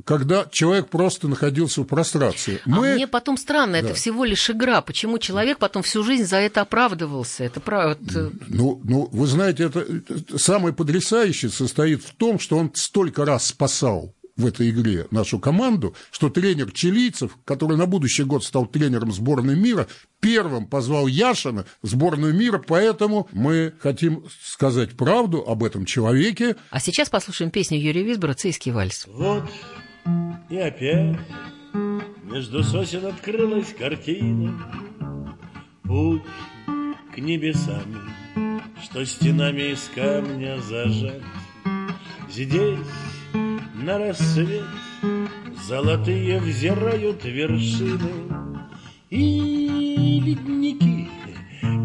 когда 0.04 0.46
человек 0.50 0.88
просто 0.88 1.28
находился 1.28 1.82
в 1.82 1.84
прострации. 1.84 2.60
А 2.66 2.80
мне 2.80 3.06
потом 3.06 3.36
странно, 3.36 3.76
это 3.76 3.94
всего 3.94 4.24
лишь 4.24 4.50
игра. 4.50 4.80
Почему 4.80 5.18
человек 5.18 5.58
потом 5.58 5.82
всю 5.82 6.02
жизнь 6.02 6.24
за 6.24 6.36
это 6.38 6.62
оправдывался? 6.62 7.44
Это 7.44 7.60
правда. 7.60 8.32
Ну, 8.48 8.80
ну, 8.82 9.08
вы 9.12 9.26
знаете, 9.26 9.64
это, 9.64 9.80
это 9.80 10.38
самое 10.38 10.74
потрясающее 10.74 11.50
состоит 11.50 12.02
в 12.02 12.14
том, 12.14 12.38
что 12.38 12.56
он 12.56 12.72
столько 12.74 13.24
раз 13.24 13.46
спасал 13.46 14.14
в 14.36 14.46
этой 14.46 14.70
игре 14.70 15.06
нашу 15.12 15.38
команду, 15.38 15.94
что 16.10 16.28
тренер 16.28 16.72
чилийцев, 16.72 17.38
который 17.44 17.76
на 17.76 17.86
будущий 17.86 18.24
год 18.24 18.44
стал 18.44 18.66
тренером 18.66 19.12
сборной 19.12 19.54
мира, 19.54 19.86
первым 20.18 20.66
позвал 20.66 21.06
Яшина 21.06 21.66
в 21.82 21.86
сборную 21.86 22.34
мира, 22.34 22.58
поэтому 22.58 23.28
мы 23.30 23.74
хотим 23.78 24.24
сказать 24.42 24.96
правду 24.96 25.44
об 25.46 25.62
этом 25.62 25.84
человеке. 25.84 26.56
А 26.70 26.80
сейчас 26.80 27.10
послушаем 27.10 27.52
песню 27.52 27.78
Юрия 27.78 28.02
Висбора 28.02 28.34
«Цейский 28.34 28.72
вальс». 28.72 29.06
Вот 29.06 29.44
и 30.48 30.58
опять 30.58 31.16
между 32.24 32.62
сосен 32.62 33.06
открылась 33.06 33.72
картина, 33.72 34.54
Путь 35.82 36.22
к 37.14 37.18
небесам, 37.18 38.10
что 38.82 39.04
стенами 39.04 39.72
из 39.72 39.90
камня 39.94 40.58
зажат. 40.60 41.22
Здесь 42.28 42.78
на 43.74 43.98
рассвет 43.98 44.64
Золотые 45.66 46.40
взирают 46.40 47.24
вершины. 47.24 48.10
И 49.08 50.20
ледники, 50.22 51.08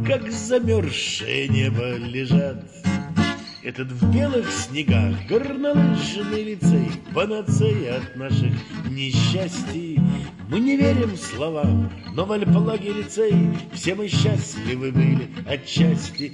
как 0.05 0.29
замерзшее 0.29 1.47
небо, 1.47 1.95
лежат 1.95 2.65
этот 3.63 3.91
в 3.91 4.13
белых 4.13 4.49
снегах 4.51 5.15
горнолыжный 5.27 6.43
лицей 6.43 6.91
Панацея 7.13 7.97
от 7.97 8.15
наших 8.15 8.53
несчастий. 8.89 9.99
Мы 10.49 10.59
не 10.59 10.77
верим 10.77 11.17
словам, 11.17 11.91
но 12.13 12.25
в 12.25 12.31
Альпалаге 12.31 12.93
лицей 12.93 13.33
Все 13.73 13.95
мы 13.95 14.07
счастливы 14.07 14.91
были 14.91 15.29
отчасти. 15.47 16.33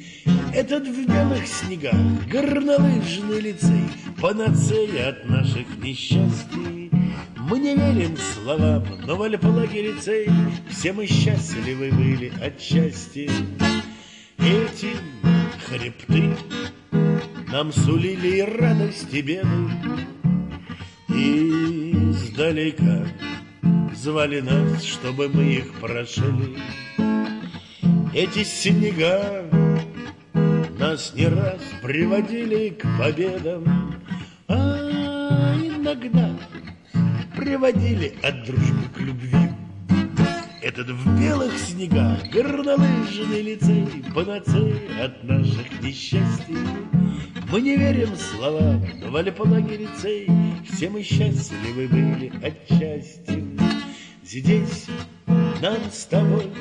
Этот 0.54 0.88
в 0.88 1.08
белых 1.08 1.48
снегах 1.48 1.96
горнолыжный 2.30 3.40
лицей 3.40 3.86
Панацея 4.22 5.10
от 5.10 5.26
наших 5.28 5.66
несчастий. 5.82 6.92
Мы 7.38 7.60
не 7.60 7.76
верим 7.76 8.16
словам, 8.18 8.86
но 9.06 9.16
в 9.16 9.22
Альпалаге 9.24 9.82
лицей 9.82 10.30
Все 10.70 10.94
мы 10.94 11.08
счастливы 11.08 11.92
были 11.92 12.32
отчасти. 12.42 13.30
Этим 14.38 14.98
хребты 15.68 16.36
нам 16.92 17.72
сулили 17.72 18.38
и 18.38 18.42
радость, 18.42 19.14
и 19.14 19.22
беды, 19.22 19.48
И 21.10 21.92
издалека 22.12 23.08
звали 23.94 24.42
нас, 24.42 24.84
чтобы 24.84 25.30
мы 25.30 25.44
их 25.44 25.74
прошли. 25.76 26.58
Эти 28.14 28.44
снега 28.44 29.46
нас 30.78 31.14
не 31.16 31.28
раз 31.28 31.62
приводили 31.82 32.70
к 32.70 32.86
победам, 32.98 33.96
А 34.48 35.56
иногда 35.56 36.38
приводили 37.36 38.16
от 38.22 38.44
дружбы 38.44 38.90
к 38.96 39.00
любви. 39.00 39.45
Этот 40.66 40.90
в 40.90 41.22
белых 41.22 41.56
снегах 41.60 42.28
горнолыжный 42.32 43.44
лицей 43.44 43.86
Панацея 44.16 45.06
от 45.06 45.24
наших 45.24 45.80
несчастий. 45.80 46.58
Мы 47.52 47.62
не 47.62 47.78
верим 47.78 48.16
словам, 48.16 48.84
но 48.96 49.12
в 49.12 49.16
Альпалаге 49.16 49.78
лицей 49.78 50.28
Все 50.68 50.90
мы 50.90 51.04
счастливы 51.04 51.88
были 51.88 52.34
отчасти 52.44 53.46
Здесь 54.24 54.88
нам 55.62 55.78
с 55.92 56.06
тобой, 56.06 56.52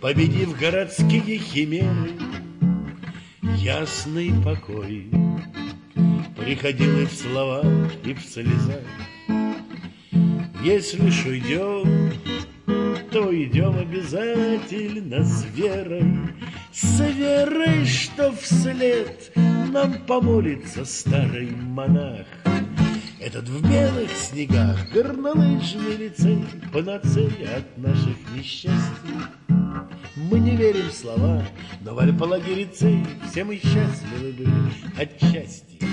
победив 0.00 0.56
городские 0.56 1.38
химеры 1.38 2.12
Ясный 3.56 4.32
покой 4.44 5.10
приходил 6.36 7.00
и 7.00 7.06
в 7.06 7.12
словах, 7.12 7.66
и 8.04 8.14
в 8.14 8.20
слезах 8.20 8.86
Если 10.62 11.10
ж 11.10 11.26
уйдем 11.26 12.01
то 13.12 13.30
идем 13.44 13.76
обязательно 13.76 15.22
с 15.22 15.44
верой, 15.54 16.04
с 16.72 16.98
верой, 17.00 17.84
что 17.84 18.32
вслед 18.32 19.32
нам 19.36 19.92
помолится 20.06 20.86
старый 20.86 21.50
монах. 21.50 22.26
Этот 23.20 23.48
в 23.48 23.62
белых 23.62 24.10
снегах 24.12 24.90
горнолыжный 24.92 25.96
лицей, 25.96 26.42
панацея 26.72 27.58
от 27.58 27.78
наших 27.78 28.16
несчастий. 28.34 29.20
Мы 30.16 30.38
не 30.38 30.56
верим 30.56 30.88
в 30.88 30.92
слова, 30.92 31.44
но 31.82 31.94
в 31.94 31.98
Альпалаге 31.98 32.54
лицей 32.54 33.04
все 33.30 33.44
мы 33.44 33.56
счастливы 33.56 34.32
были 34.38 34.50
отчасти. 34.96 35.91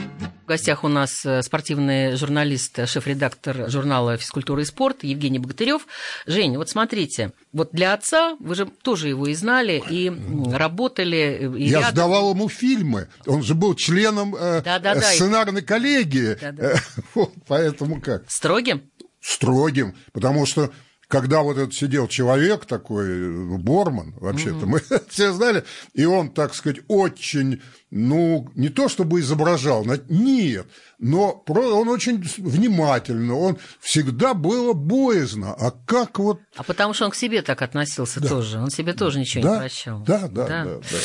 В 0.50 0.52
гостях 0.52 0.84
у 0.84 0.88
нас 0.88 1.24
э, 1.28 1.44
спортивный 1.44 2.16
журналист, 2.16 2.88
шеф-редактор 2.88 3.70
журнала 3.70 4.18
«Физкультура 4.18 4.64
и 4.64 4.66
спорт» 4.66 5.04
Евгений 5.04 5.38
Богатырев. 5.38 5.86
Жень, 6.26 6.58
вот 6.58 6.72
смотрите, 6.72 7.34
вот 7.54 7.70
для 7.72 7.94
отца, 7.94 8.36
вы 8.40 8.56
же 8.56 8.66
тоже 8.66 9.10
его 9.10 9.28
и 9.28 9.36
знали, 9.36 9.80
и 9.92 10.12
работали. 10.52 11.52
И 11.56 11.66
Я 11.66 11.82
рядом. 11.82 11.92
сдавал 11.92 12.32
ему 12.32 12.50
фильмы, 12.50 13.10
он 13.28 13.44
же 13.44 13.54
был 13.54 13.76
членом 13.76 14.36
э, 14.36 14.64
сценарной 15.02 15.62
коллегии. 15.62 16.36
Э, 16.42 16.78
вот, 17.14 17.32
поэтому 17.48 18.02
как? 18.02 18.24
Строгим? 18.28 18.90
Строгим, 19.22 19.94
потому 20.14 20.48
что 20.48 20.72
когда 21.10 21.42
вот 21.42 21.58
этот 21.58 21.74
сидел 21.74 22.08
человек 22.08 22.66
такой, 22.66 23.58
Борман, 23.58 24.14
вообще-то, 24.20 24.68
мы 24.68 24.80
все 25.10 25.34
знали, 25.34 25.66
и 25.94 26.06
он, 26.06 26.30
так 26.30 26.54
сказать, 26.54 26.82
очень, 26.88 27.62
ну, 27.92 28.50
не 28.56 28.70
то 28.70 28.88
чтобы 28.88 29.20
изображал, 29.20 29.86
нет, 30.10 30.68
но 31.00 31.44
он 31.48 31.88
очень 31.88 32.22
внимательно, 32.38 33.36
он 33.36 33.58
всегда 33.80 34.34
было 34.34 34.74
боязно, 34.74 35.54
а 35.54 35.72
как 35.72 36.20
вот... 36.20 36.42
А 36.56 36.64
потому 36.64 36.94
что 36.94 37.06
он 37.06 37.12
к 37.12 37.16
себе 37.16 37.42
так 37.42 37.62
относился 37.62 38.22
тоже. 38.22 38.60
Он 38.60 38.70
себе 38.70 38.94
тоже 38.94 39.20
ничего 39.20 39.44
да, 39.44 39.54
не 39.54 39.60
прощал. 39.60 40.00
Да, 40.02 40.28
да, 40.28 40.28
да, 40.28 40.48
да, 40.48 40.66
да, 40.66 40.98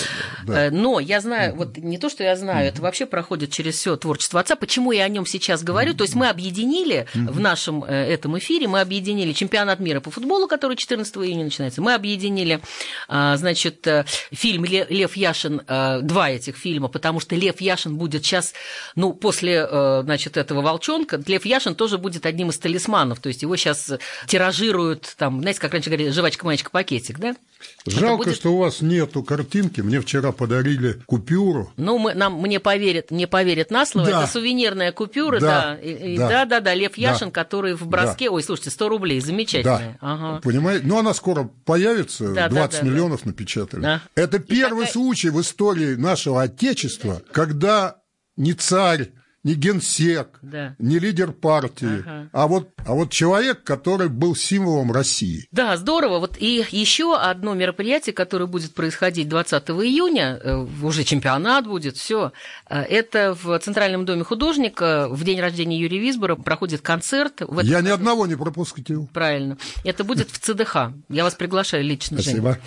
да. 0.46 0.66
Э, 0.66 0.70
Но 0.70 0.98
я 1.00 1.20
знаю, 1.20 1.54
вот 1.54 1.78
не 1.78 1.98
то, 1.98 2.08
что 2.10 2.24
я 2.24 2.36
знаю, 2.36 2.68
это 2.68 2.82
вообще 2.82 3.06
проходит 3.06 3.50
через 3.50 3.76
все 3.76 3.96
творчество 3.96 4.40
отца. 4.40 4.56
Почему 4.56 4.90
я 4.92 5.04
о 5.04 5.08
нем 5.08 5.26
сейчас 5.26 5.62
говорю? 5.62 5.94
То 5.94 6.04
есть 6.04 6.16
мы 6.16 6.28
объединили 6.28 7.06
в 7.14 7.38
нашем 7.38 7.84
э, 7.84 7.92
этом 7.94 8.36
эфире, 8.38 8.66
мы 8.66 8.80
объединили 8.80 9.32
чемпионат 9.32 9.78
мира 9.80 10.00
по 10.00 10.10
футболу, 10.10 10.48
который 10.48 10.76
14 10.76 11.16
июня 11.18 11.44
начинается. 11.44 11.80
Мы 11.80 11.94
объединили, 11.94 12.60
а, 13.08 13.36
значит, 13.36 13.86
э, 13.86 14.04
фильм 14.32 14.64
«Ле- 14.64 14.86
Лев 14.90 15.16
Яшин, 15.16 15.62
два 16.02 16.30
этих 16.30 16.56
фильма 16.56 16.73
фильма, 16.74 16.88
потому 16.88 17.20
что 17.20 17.36
Лев 17.36 17.60
Яшин 17.60 17.96
будет 17.96 18.24
сейчас, 18.24 18.52
ну, 18.96 19.12
после, 19.12 19.66
э, 19.70 20.02
значит, 20.02 20.36
этого 20.36 20.60
«Волчонка», 20.60 21.22
Лев 21.24 21.44
Яшин 21.44 21.76
тоже 21.76 21.98
будет 21.98 22.26
одним 22.26 22.50
из 22.50 22.58
талисманов, 22.58 23.20
то 23.20 23.28
есть 23.28 23.42
его 23.42 23.54
сейчас 23.56 23.92
тиражируют, 24.26 25.14
там, 25.16 25.40
знаете, 25.40 25.60
как 25.60 25.72
раньше 25.72 25.90
говорили, 25.90 26.10
жвачка-маечка, 26.10 26.70
пакетик, 26.70 27.18
да? 27.20 27.36
Жалко, 27.86 28.24
будет... 28.24 28.36
что 28.36 28.54
у 28.54 28.58
вас 28.58 28.80
нету 28.80 29.22
картинки. 29.22 29.82
Мне 29.82 30.00
вчера 30.00 30.32
подарили 30.32 31.00
купюру. 31.04 31.70
Ну, 31.76 31.98
мы, 31.98 32.14
нам, 32.14 32.40
мне 32.40 32.58
поверят, 32.58 33.10
не 33.10 33.26
поверят 33.26 33.70
на 33.70 33.84
слово. 33.84 34.08
Да. 34.08 34.22
Это 34.22 34.32
сувенирная 34.32 34.90
купюра, 34.90 35.38
да. 35.38 35.74
Да, 35.74 35.74
и, 35.76 36.16
да. 36.16 36.28
да, 36.28 36.44
да, 36.46 36.60
да, 36.60 36.74
Лев 36.74 36.96
Яшин, 36.96 37.28
да. 37.28 37.32
который 37.32 37.74
в 37.74 37.86
броске. 37.86 38.26
Да. 38.26 38.32
Ой, 38.32 38.42
слушайте, 38.42 38.70
100 38.70 38.88
рублей, 38.88 39.20
замечательно. 39.20 39.98
Да. 40.00 40.12
Ага. 40.12 40.40
Понимаете? 40.42 40.86
Ну, 40.86 40.98
она 40.98 41.12
скоро 41.12 41.50
появится, 41.66 42.32
да, 42.32 42.48
20 42.48 42.52
да, 42.72 42.80
да, 42.80 42.90
миллионов 42.90 43.20
да. 43.22 43.28
напечатали. 43.28 43.82
Да. 43.82 44.02
Это 44.14 44.38
первый 44.38 44.86
такая... 44.86 44.92
случай 44.92 45.28
в 45.28 45.40
истории 45.40 45.94
нашего 45.94 46.42
Отечества, 46.42 46.63
когда 47.32 47.96
не 48.36 48.54
царь 48.54 49.12
не 49.44 49.54
генсек, 49.54 50.38
да. 50.40 50.74
не 50.78 50.98
лидер 50.98 51.32
партии, 51.32 52.00
ага. 52.00 52.28
а, 52.32 52.46
вот, 52.46 52.70
а 52.86 52.94
вот 52.94 53.10
человек, 53.10 53.62
который 53.62 54.08
был 54.08 54.34
символом 54.34 54.90
России. 54.90 55.46
Да, 55.52 55.76
здорово. 55.76 56.18
Вот 56.18 56.38
и 56.38 56.64
еще 56.70 57.14
одно 57.14 57.52
мероприятие, 57.52 58.14
которое 58.14 58.46
будет 58.46 58.72
происходить 58.72 59.28
20 59.28 59.70
июня, 59.70 60.40
э, 60.42 60.66
уже 60.82 61.04
чемпионат 61.04 61.66
будет, 61.66 61.98
все. 61.98 62.32
Э, 62.70 62.80
это 62.80 63.36
в 63.40 63.58
Центральном 63.58 64.06
доме 64.06 64.24
художника 64.24 65.08
в 65.10 65.22
день 65.24 65.40
рождения 65.40 65.78
Юрия 65.78 65.98
Висбора 65.98 66.36
проходит 66.36 66.80
концерт. 66.80 67.42
В 67.46 67.60
Я 67.60 67.82
ни 67.82 67.90
одного 67.90 68.26
не 68.26 68.36
пропускаю. 68.36 69.10
Правильно. 69.12 69.58
Это 69.84 70.04
будет 70.04 70.30
в 70.30 70.38
ЦДХ. 70.38 70.94
Я 71.10 71.22
вас 71.22 71.34
приглашаю 71.34 71.84
лично, 71.84 72.18
Спасибо. 72.22 72.58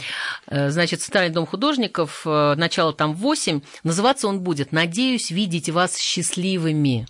Э, 0.46 0.70
значит, 0.70 1.02
Центральный 1.02 1.34
дом 1.34 1.48
художников, 1.48 2.24
начало 2.24 2.94
там 2.94 3.14
в 3.16 3.18
8. 3.18 3.62
Называться 3.84 4.28
он 4.28 4.42
будет 4.42 4.72
«Надеюсь 4.72 5.32
видеть 5.32 5.70
вас 5.70 5.98
счастливым 5.98 6.67
счастливыми. 6.68 7.06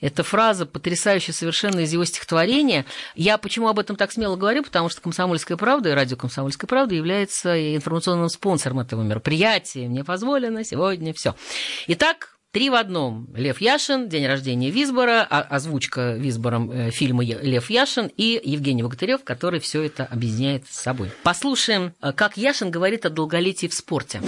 Эта 0.00 0.22
фраза 0.22 0.64
потрясающая 0.64 1.34
совершенно 1.34 1.80
из 1.80 1.92
его 1.92 2.06
стихотворения. 2.06 2.86
Я 3.14 3.36
почему 3.36 3.68
об 3.68 3.78
этом 3.78 3.96
так 3.96 4.12
смело 4.12 4.36
говорю? 4.36 4.62
Потому 4.62 4.88
что 4.88 5.02
«Комсомольская 5.02 5.58
правда» 5.58 5.90
и 5.90 5.92
радио 5.92 6.16
«Комсомольская 6.16 6.66
правда» 6.66 6.94
является 6.94 7.76
информационным 7.76 8.30
спонсором 8.30 8.80
этого 8.80 9.02
мероприятия. 9.02 9.88
Мне 9.88 10.02
позволено 10.02 10.64
сегодня 10.64 11.12
все. 11.12 11.34
Итак, 11.86 12.36
Три 12.52 12.68
в 12.68 12.74
одном. 12.74 13.28
Лев 13.36 13.60
Яшин, 13.60 14.08
день 14.08 14.26
рождения 14.26 14.70
Визбора, 14.70 15.24
а, 15.30 15.40
озвучка 15.40 16.14
Визбором 16.14 16.68
э, 16.72 16.90
фильма 16.90 17.22
Лев 17.22 17.70
Яшин 17.70 18.10
и 18.16 18.40
Евгений 18.42 18.82
Богатырев, 18.82 19.22
который 19.22 19.60
все 19.60 19.82
это 19.82 20.04
объединяет 20.06 20.66
с 20.68 20.80
собой. 20.80 21.12
Послушаем, 21.22 21.94
э, 22.02 22.12
как 22.12 22.36
Яшин 22.36 22.72
говорит 22.72 23.06
о 23.06 23.10
долголетии 23.10 23.68
в 23.68 23.74
спорте. 23.74 24.20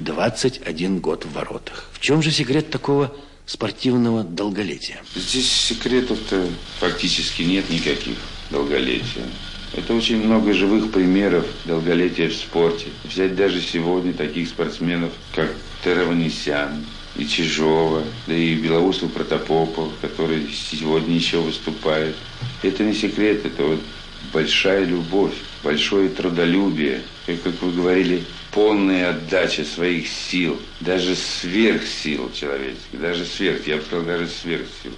21 0.00 1.00
год 1.00 1.26
в 1.26 1.32
воротах. 1.34 1.90
В 1.92 2.00
чем 2.00 2.22
же 2.22 2.30
секрет 2.30 2.70
такого 2.70 3.14
спортивного 3.46 4.24
долголетия? 4.24 4.98
Здесь 5.14 5.50
секретов-то 5.50 6.48
фактически 6.80 7.42
нет 7.42 7.70
никаких 7.70 8.16
долголетия. 8.50 9.24
Это 9.72 9.94
очень 9.94 10.22
много 10.24 10.52
живых 10.52 10.92
примеров 10.92 11.46
долголетия 11.64 12.28
в 12.28 12.34
спорте. 12.34 12.86
Взять 13.04 13.36
даже 13.36 13.60
сегодня 13.60 14.12
таких 14.12 14.48
спортсменов, 14.48 15.12
как 15.34 15.54
Тераванесян, 15.84 16.84
и 17.16 17.26
Чижова, 17.26 18.04
да 18.26 18.34
и 18.34 18.54
Белоусов 18.54 19.12
Протопопов, 19.12 19.90
который 20.00 20.48
сегодня 20.52 21.14
еще 21.14 21.38
выступает. 21.38 22.14
Это 22.62 22.84
не 22.84 22.94
секрет, 22.94 23.44
это 23.44 23.62
вот 23.64 23.80
большая 24.32 24.84
любовь, 24.84 25.34
большое 25.62 26.08
трудолюбие. 26.08 27.02
И, 27.26 27.36
как 27.36 27.60
вы 27.62 27.72
говорили, 27.72 28.24
полная 28.56 29.10
отдача 29.10 29.64
своих 29.64 30.08
сил, 30.08 30.58
даже 30.80 31.14
сверхсил 31.14 32.32
человеческих, 32.32 32.98
даже 32.98 33.26
сверх, 33.26 33.66
я 33.66 33.76
бы 33.76 33.82
сказал, 33.82 34.06
даже 34.06 34.28
сверхсил. 34.28 34.92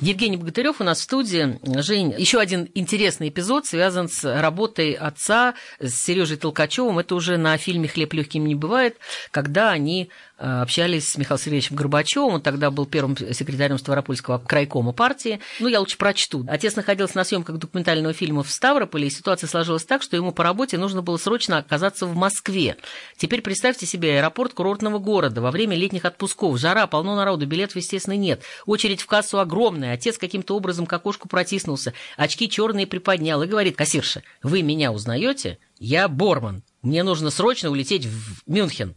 Евгений 0.00 0.36
Богатырев 0.36 0.80
у 0.80 0.84
нас 0.84 0.98
в 0.98 1.02
студии. 1.02 1.58
Жень, 1.80 2.14
еще 2.16 2.38
один 2.38 2.68
интересный 2.74 3.28
эпизод 3.28 3.66
связан 3.66 4.08
с 4.08 4.24
работой 4.40 4.92
отца 4.92 5.54
с 5.80 5.94
Сережей 5.94 6.36
Толкачевым. 6.36 6.98
Это 6.98 7.14
уже 7.14 7.36
на 7.36 7.56
фильме 7.56 7.88
«Хлеб 7.88 8.12
легким 8.12 8.46
не 8.46 8.54
бывает», 8.54 8.96
когда 9.30 9.70
они 9.70 10.10
Э, 10.36 10.62
общались 10.62 11.12
с 11.12 11.16
Михаилом 11.16 11.40
Сергеевичем 11.40 11.76
Горбачевым, 11.76 12.34
он 12.34 12.40
тогда 12.40 12.72
был 12.72 12.86
первым 12.86 13.16
секретарем 13.16 13.78
Ставропольского 13.78 14.38
крайкома 14.38 14.92
партии. 14.92 15.38
Ну, 15.60 15.68
я 15.68 15.78
лучше 15.78 15.96
прочту. 15.96 16.44
Отец 16.48 16.74
находился 16.74 17.16
на 17.16 17.22
съемках 17.24 17.58
документального 17.58 18.12
фильма 18.12 18.42
в 18.42 18.50
Ставрополе, 18.50 19.06
и 19.06 19.10
ситуация 19.10 19.46
сложилась 19.46 19.84
так, 19.84 20.02
что 20.02 20.16
ему 20.16 20.32
по 20.32 20.42
работе 20.42 20.76
нужно 20.76 21.02
было 21.02 21.18
срочно 21.18 21.58
оказаться 21.58 22.06
в 22.06 22.16
Москве. 22.16 22.76
Теперь 23.16 23.42
представьте 23.42 23.86
себе 23.86 24.18
аэропорт 24.18 24.54
курортного 24.54 24.98
города 24.98 25.40
во 25.40 25.52
время 25.52 25.76
летних 25.76 26.04
отпусков. 26.04 26.58
Жара, 26.58 26.88
полно 26.88 27.14
народу, 27.14 27.46
билетов, 27.46 27.76
естественно, 27.76 28.16
нет. 28.16 28.42
Очередь 28.66 29.02
в 29.02 29.06
кассу 29.06 29.38
огромная. 29.38 29.83
Отец 29.92 30.18
каким-то 30.18 30.56
образом 30.56 30.86
к 30.86 30.92
окошку 30.92 31.28
протиснулся, 31.28 31.92
очки 32.16 32.48
черные 32.48 32.86
приподнял 32.86 33.42
и 33.42 33.46
говорит, 33.46 33.76
кассирша, 33.76 34.22
вы 34.42 34.62
меня 34.62 34.92
узнаете? 34.92 35.58
Я 35.78 36.08
Борман. 36.08 36.62
Мне 36.82 37.02
нужно 37.02 37.30
срочно 37.30 37.70
улететь 37.70 38.06
в 38.06 38.42
Мюнхен. 38.46 38.94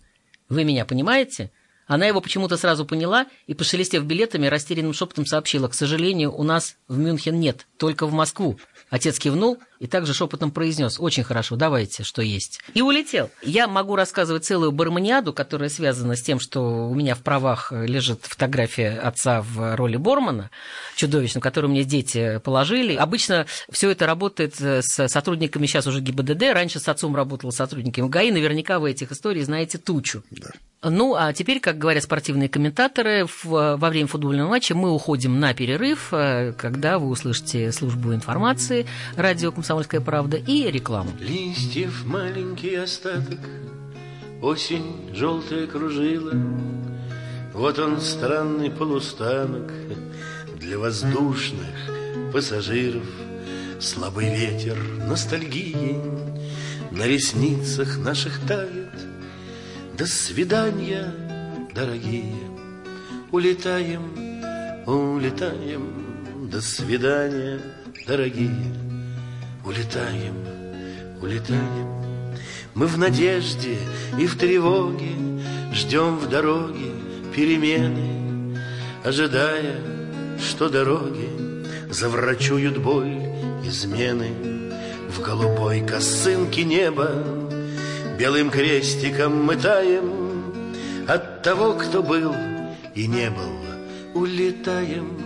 Вы 0.50 0.64
меня 0.64 0.86
понимаете? 0.86 1.52
Она 1.88 2.06
его 2.06 2.20
почему-то 2.20 2.58
сразу 2.58 2.86
поняла 2.86 3.28
и, 3.48 3.54
пошелестев 3.54 4.04
билетами, 4.04 4.48
растерянным 4.48 4.94
шепотом 4.94 5.26
сообщила, 5.26 5.70
«К 5.70 5.74
сожалению, 5.74 6.36
у 6.36 6.44
нас 6.44 6.76
в 6.88 6.98
Мюнхен 6.98 7.40
нет, 7.40 7.66
только 7.78 8.06
в 8.06 8.12
Москву». 8.12 8.60
Отец 8.90 9.20
кивнул 9.20 9.58
и 9.80 9.88
также 9.88 10.14
шепотом 10.14 10.52
произнес 10.52 11.00
«Очень 11.00 11.24
хорошо, 11.24 11.56
давайте, 11.56 12.04
что 12.04 12.22
есть». 12.22 12.60
И 12.74 12.82
улетел. 12.82 13.30
Я 13.42 13.68
могу 13.68 13.96
рассказывать 13.96 14.46
целую 14.46 14.72
барманиаду, 14.72 15.34
которая 15.34 15.70
связана 15.70 16.16
с 16.16 16.22
тем, 16.22 16.40
что 16.40 16.88
у 16.90 16.96
меня 16.96 17.16
в 17.16 17.20
правах 17.20 17.72
лежит 17.72 18.22
фотография 18.24 19.00
отца 19.00 19.42
в 19.42 19.76
роли 19.76 19.98
Бормана, 19.98 20.50
чудовищную, 20.96 21.42
которую 21.42 21.72
мне 21.72 21.84
дети 21.84 22.40
положили. 22.44 22.96
Обычно 22.96 23.46
все 23.70 23.90
это 23.90 24.06
работает 24.06 24.56
с 24.60 25.08
сотрудниками 25.08 25.66
сейчас 25.66 25.88
уже 25.88 26.02
ГИБДД. 26.02 26.54
Раньше 26.54 26.80
с 26.80 26.88
отцом 26.88 27.16
работала 27.16 27.52
сотрудниками 27.52 28.08
ГАИ. 28.08 28.32
Наверняка 28.32 28.80
вы 28.80 28.92
этих 28.92 29.12
историй 29.12 29.44
знаете 29.44 29.78
тучу. 29.78 30.24
Да. 30.32 30.50
Ну, 30.84 31.16
а 31.16 31.34
теперь, 31.34 31.60
как 31.60 31.80
говорят 31.80 32.04
спортивные 32.04 32.50
комментаторы, 32.50 33.26
в, 33.26 33.78
во 33.78 33.90
время 33.90 34.08
футбольного 34.08 34.48
матча 34.48 34.76
мы 34.76 34.92
уходим 34.92 35.40
на 35.40 35.54
перерыв, 35.56 36.10
э, 36.12 36.54
когда 36.56 37.00
вы 37.00 37.08
услышите 37.08 37.72
службу 37.72 38.14
информации, 38.14 38.86
радио 39.16 39.52
«Комсомольская 39.68 40.00
правда» 40.00 40.38
и 40.38 40.72
рекламу. 40.72 41.12
Листьев 41.20 42.06
маленький 42.06 42.76
остаток, 42.76 43.42
осень 44.42 45.14
желтая 45.14 45.68
кружила, 45.68 46.32
вот 47.54 47.78
он 47.78 48.00
странный 48.00 48.72
полустанок 48.72 49.70
для 50.58 50.80
воздушных 50.80 51.76
пассажиров. 52.32 53.04
Слабый 53.82 54.34
ветер 54.34 54.78
ностальгии 55.06 56.00
на 56.92 57.06
ресницах 57.06 57.98
наших 57.98 58.40
тает— 58.48 58.94
до 59.98 60.06
свидания, 60.06 61.14
дорогие, 61.76 62.38
улетаем, 63.34 64.02
улетаем. 64.86 66.06
До 66.50 66.62
свидания, 66.62 67.60
дорогие, 68.08 68.88
улетаем, 69.68 70.36
улетаем. 71.22 71.88
Мы 72.74 72.88
в 72.88 72.98
надежде 72.98 73.78
и 74.18 74.26
в 74.26 74.38
тревоге 74.38 75.12
ждем 75.74 76.18
в 76.18 76.30
дороге 76.30 76.92
перемены, 77.36 78.58
ожидая, 79.04 79.76
что 80.40 80.70
дороги 80.70 81.30
заврачуют 81.90 82.78
боль 82.78 83.18
измены 83.66 84.32
в 85.10 85.22
голубой 85.22 85.82
косынке 85.82 86.64
неба 86.64 87.12
Белым 88.18 88.50
крестиком 88.50 89.44
мы 89.44 89.56
таем 89.56 90.54
От 91.08 91.44
того, 91.44 91.74
кто 91.74 92.02
был 92.02 92.34
и 92.96 93.08
не 93.08 93.30
был 93.30 94.22
Улетаем, 94.22 95.18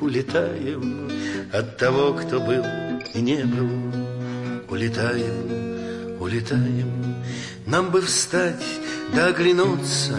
улетаем 0.00 1.10
От 1.52 1.76
того, 1.78 2.14
кто 2.14 2.38
был 2.40 2.81
и 3.14 3.20
не 3.20 3.44
был 3.44 3.68
Улетаем, 4.68 6.20
улетаем 6.20 7.16
Нам 7.66 7.90
бы 7.90 8.00
встать 8.00 8.64
да 9.14 9.26
оглянуться 9.26 10.16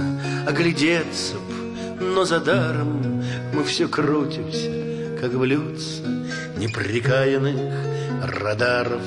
Оглядеться 0.47 1.36
б, 1.36 2.03
но 2.03 2.25
за 2.25 2.39
даром 2.39 3.23
Мы 3.53 3.63
все 3.63 3.88
крутимся, 3.88 5.17
как 5.19 5.38
блюдца 5.38 6.03
Неприкаянных 6.58 7.93
радаров. 8.23 9.01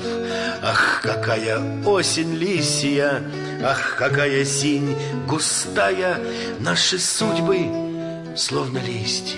Ах, 0.61 1.01
какая 1.01 1.59
осень 1.85 2.35
лисия, 2.35 3.23
ах, 3.63 3.95
какая 3.97 4.43
синь 4.45 4.95
густая, 5.27 6.19
Наши 6.59 6.99
судьбы, 6.99 7.67
словно 8.35 8.79
листья, 8.79 9.37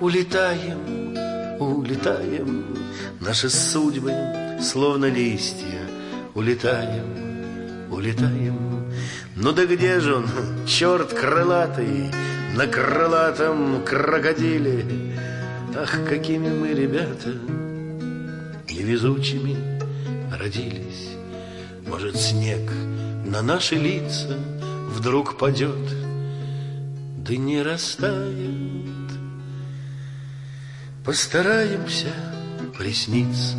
улетаем, 0.00 1.16
улетаем. 1.58 2.85
Наши 3.26 3.50
судьбы, 3.50 4.14
словно 4.62 5.06
листья, 5.06 5.80
улетаем, 6.32 7.90
улетаем. 7.90 8.86
Ну 9.34 9.50
да 9.50 9.66
где 9.66 9.98
же 9.98 10.14
он, 10.14 10.28
черт 10.64 11.12
крылатый, 11.12 12.12
на 12.54 12.68
крылатом 12.68 13.84
крокодиле? 13.84 14.86
Ах, 15.76 16.04
какими 16.08 16.50
мы, 16.50 16.68
ребята, 16.68 17.30
невезучими 18.70 19.56
родились. 20.32 21.16
Может, 21.84 22.16
снег 22.16 22.70
на 23.24 23.42
наши 23.42 23.74
лица 23.74 24.38
вдруг 24.88 25.36
падет, 25.36 25.88
да 27.26 27.36
не 27.36 27.60
растает. 27.60 29.10
Постараемся 31.04 32.12
присниться, 32.76 33.56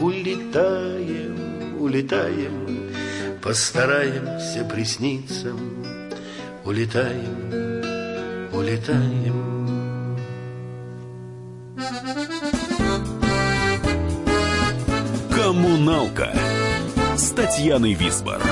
улетаем, 0.00 1.80
улетаем, 1.80 2.90
постараемся 3.40 4.64
присниться, 4.64 5.52
улетаем, 6.64 8.50
улетаем. 8.52 9.68
Коммуналка 15.34 16.34
с 17.16 17.30
Татьяной 17.30 17.94
Висбор. 17.94 18.42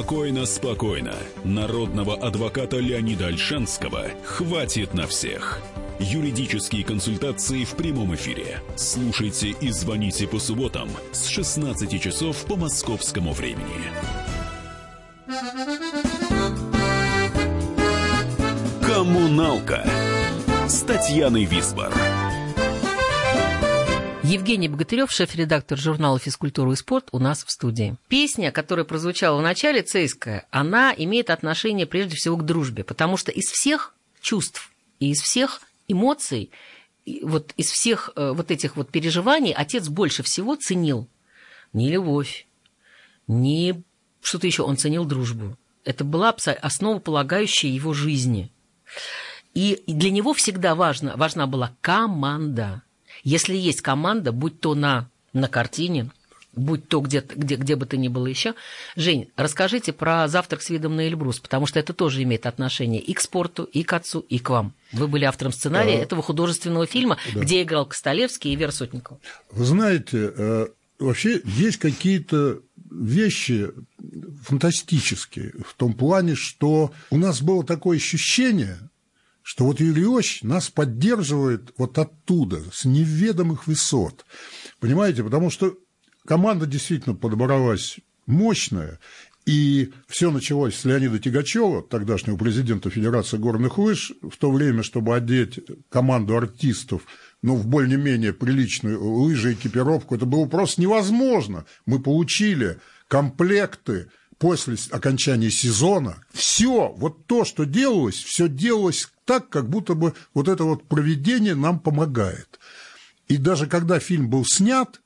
Спокойно, 0.00 0.46
спокойно. 0.46 1.14
Народного 1.44 2.16
адвоката 2.16 2.78
Леонида 2.78 3.26
Альшанского 3.26 4.06
хватит 4.24 4.94
на 4.94 5.06
всех. 5.06 5.60
Юридические 5.98 6.84
консультации 6.84 7.64
в 7.64 7.72
прямом 7.76 8.14
эфире. 8.14 8.62
Слушайте 8.76 9.50
и 9.50 9.70
звоните 9.70 10.26
по 10.26 10.38
субботам 10.38 10.88
с 11.12 11.26
16 11.26 12.00
часов 12.00 12.46
по 12.46 12.56
московскому 12.56 13.34
времени. 13.34 13.90
Коммуналка 18.80 19.86
с 20.66 20.80
Татьяной 20.80 21.44
Висбор. 21.44 21.92
Евгений 24.22 24.68
Богатырев, 24.68 25.10
шеф-редактор 25.10 25.78
журнала 25.78 26.18
«Физкультура 26.18 26.72
и 26.72 26.76
спорт» 26.76 27.08
у 27.12 27.18
нас 27.18 27.42
в 27.42 27.50
студии. 27.50 27.96
Песня, 28.08 28.52
которая 28.52 28.84
прозвучала 28.84 29.38
в 29.38 29.42
начале, 29.42 29.82
«Цейская», 29.82 30.46
она 30.50 30.94
имеет 30.96 31.30
отношение 31.30 31.86
прежде 31.86 32.16
всего 32.16 32.36
к 32.36 32.44
дружбе, 32.44 32.84
потому 32.84 33.16
что 33.16 33.32
из 33.32 33.50
всех 33.50 33.94
чувств 34.20 34.70
и 35.00 35.10
из 35.10 35.20
всех 35.20 35.62
эмоций, 35.88 36.50
вот 37.22 37.54
из 37.56 37.70
всех 37.70 38.10
э, 38.14 38.32
вот 38.32 38.50
этих 38.50 38.76
вот 38.76 38.90
переживаний 38.90 39.52
отец 39.52 39.88
больше 39.88 40.22
всего 40.22 40.54
ценил 40.54 41.08
не 41.72 41.90
любовь, 41.90 42.46
не 43.26 43.82
что-то 44.20 44.46
еще, 44.46 44.62
он 44.62 44.76
ценил 44.76 45.06
дружбу. 45.06 45.56
Это 45.84 46.04
была 46.04 46.36
основополагающая 46.60 47.70
его 47.70 47.94
жизни. 47.94 48.52
И 49.54 49.82
для 49.86 50.10
него 50.10 50.34
всегда 50.34 50.74
важно, 50.74 51.16
важна 51.16 51.46
была 51.46 51.74
команда. 51.80 52.82
Если 53.22 53.56
есть 53.56 53.82
команда, 53.82 54.32
будь 54.32 54.60
то 54.60 54.74
на, 54.74 55.08
на 55.32 55.48
картине, 55.48 56.10
будь 56.54 56.88
то 56.88 57.00
где, 57.00 57.20
где, 57.20 57.56
где 57.56 57.76
бы 57.76 57.86
то 57.86 57.96
ни 57.96 58.08
было 58.08 58.26
еще. 58.26 58.54
Жень, 58.96 59.28
расскажите 59.36 59.92
про 59.92 60.26
«Завтрак 60.28 60.62
с 60.62 60.70
видом 60.70 60.96
на 60.96 61.06
Эльбрус», 61.06 61.40
потому 61.40 61.66
что 61.66 61.78
это 61.78 61.92
тоже 61.92 62.22
имеет 62.22 62.46
отношение 62.46 63.00
и 63.00 63.12
к 63.12 63.20
спорту, 63.20 63.64
и 63.64 63.82
к 63.82 63.92
отцу, 63.92 64.20
и 64.20 64.38
к 64.38 64.50
вам. 64.50 64.74
Вы 64.92 65.06
были 65.08 65.24
автором 65.24 65.52
сценария 65.52 65.96
да. 65.96 66.02
этого 66.02 66.22
художественного 66.22 66.86
фильма, 66.86 67.18
да. 67.34 67.40
где 67.40 67.62
играл 67.62 67.86
Костолевский 67.86 68.52
и 68.52 68.56
Вера 68.56 68.72
Сотникова. 68.72 69.18
Вы 69.52 69.64
знаете, 69.64 70.32
э, 70.36 70.66
вообще 70.98 71.40
есть 71.44 71.78
какие-то 71.78 72.60
вещи 72.90 73.70
фантастические 74.42 75.54
в 75.64 75.74
том 75.74 75.92
плане, 75.92 76.34
что 76.34 76.92
у 77.10 77.16
нас 77.16 77.40
было 77.40 77.64
такое 77.64 77.98
ощущение, 77.98 78.78
что 79.42 79.64
вот 79.64 79.80
Ильич 79.80 80.42
нас 80.42 80.68
поддерживает 80.70 81.72
вот 81.76 81.98
оттуда, 81.98 82.62
с 82.72 82.84
неведомых 82.84 83.66
высот. 83.66 84.24
Понимаете, 84.78 85.24
потому 85.24 85.50
что 85.50 85.76
команда 86.26 86.66
действительно 86.66 87.14
подобралась 87.14 87.98
мощная, 88.26 88.98
и 89.46 89.90
все 90.06 90.30
началось 90.30 90.76
с 90.76 90.84
Леонида 90.84 91.18
Тягачева, 91.18 91.82
тогдашнего 91.82 92.36
президента 92.36 92.90
Федерации 92.90 93.38
горных 93.38 93.78
лыж, 93.78 94.12
в 94.22 94.36
то 94.36 94.50
время, 94.52 94.82
чтобы 94.82 95.16
одеть 95.16 95.60
команду 95.88 96.36
артистов 96.36 97.02
ну, 97.42 97.56
в 97.56 97.66
более-менее 97.66 98.32
приличную 98.32 99.02
лыжи 99.02 99.54
экипировку, 99.54 100.14
это 100.14 100.26
было 100.26 100.46
просто 100.46 100.82
невозможно. 100.82 101.64
Мы 101.86 102.00
получили 102.00 102.78
комплекты 103.08 104.10
после 104.40 104.76
окончания 104.90 105.50
сезона. 105.50 106.24
Все, 106.32 106.88
вот 106.96 107.26
то, 107.26 107.44
что 107.44 107.64
делалось, 107.64 108.16
все 108.16 108.48
делалось 108.48 109.08
так, 109.26 109.50
как 109.50 109.68
будто 109.68 109.94
бы 109.94 110.14
вот 110.32 110.48
это 110.48 110.64
вот 110.64 110.88
проведение 110.88 111.54
нам 111.54 111.78
помогает. 111.78 112.58
И 113.28 113.36
даже 113.36 113.66
когда 113.66 114.00
фильм 114.00 114.30
был 114.30 114.46
снят, 114.46 115.02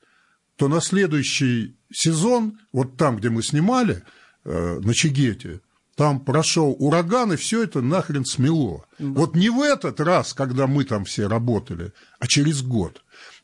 то 0.57 0.69
на 0.69 0.81
следующий 0.81 1.77
сезон, 1.93 2.61
вот 2.73 2.97
там, 2.97 3.17
где 3.17 3.29
мы 3.29 3.43
снимали, 3.43 4.05
э, 4.45 4.79
на 4.81 4.95
Чигете, 4.95 5.61
там 5.97 6.21
прошел 6.21 6.77
ураган, 6.79 7.33
и 7.33 7.37
все 7.37 7.65
это 7.65 7.81
нахрен 7.81 8.25
смело. 8.25 8.87
Да. 9.01 9.09
Вот 9.09 9.35
не 9.35 9.51
в 9.51 9.61
этот 9.61 9.99
раз, 9.99 10.33
когда 10.33 10.69
мы 10.69 10.85
там 10.85 11.05
все 11.05 11.27
работали, 11.27 11.93
а 12.21 12.29
через 12.29 12.63
год. 12.63 13.03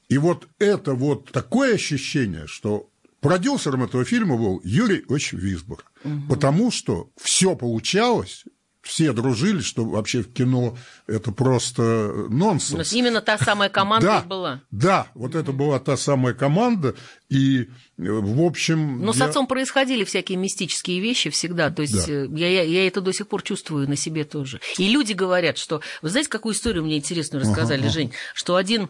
И 0.08 0.18
вот 0.18 0.46
это 0.60 0.94
вот 0.94 1.32
такое 1.32 1.74
ощущение, 1.74 2.46
что 2.46 2.89
продюсером 3.20 3.84
этого 3.84 4.04
фильма 4.04 4.36
был 4.36 4.60
Юрий 4.64 5.04
Очень 5.08 5.38
Висбор, 5.38 5.84
угу. 6.04 6.22
потому 6.28 6.70
что 6.70 7.10
все 7.16 7.54
получалось, 7.54 8.44
все 8.82 9.12
дружили, 9.12 9.60
что 9.60 9.84
вообще 9.84 10.22
в 10.22 10.32
кино 10.32 10.76
это 11.06 11.32
просто 11.32 11.82
нонсенс. 12.30 12.92
Но 12.92 12.98
именно 12.98 13.20
та 13.20 13.36
самая 13.36 13.68
команда 13.68 14.06
да, 14.06 14.20
была. 14.22 14.62
Да, 14.70 15.06
вот 15.14 15.34
это 15.34 15.52
была 15.52 15.78
та 15.80 15.96
самая 15.96 16.32
команда, 16.32 16.94
и 17.28 17.68
в 17.98 18.42
общем... 18.42 19.04
Но 19.04 19.12
я... 19.12 19.18
с 19.18 19.20
отцом 19.20 19.46
происходили 19.46 20.04
всякие 20.04 20.38
мистические 20.38 21.00
вещи 21.00 21.28
всегда, 21.30 21.70
то 21.70 21.82
есть 21.82 22.06
да. 22.06 22.12
Э, 22.12 22.28
я, 22.34 22.48
я, 22.48 22.62
я 22.62 22.86
это 22.86 23.00
до 23.00 23.12
сих 23.12 23.28
пор 23.28 23.42
чувствую 23.42 23.88
на 23.88 23.96
себе 23.96 24.24
тоже. 24.24 24.60
И 24.78 24.88
люди 24.88 25.12
говорят, 25.12 25.58
что... 25.58 25.82
Вы 26.00 26.08
знаете, 26.08 26.30
какую 26.30 26.54
историю 26.54 26.84
мне 26.84 26.96
интересную 26.96 27.44
рассказали, 27.44 27.82
ага, 27.82 27.90
Жень? 27.90 28.12
Что 28.34 28.56
один 28.56 28.88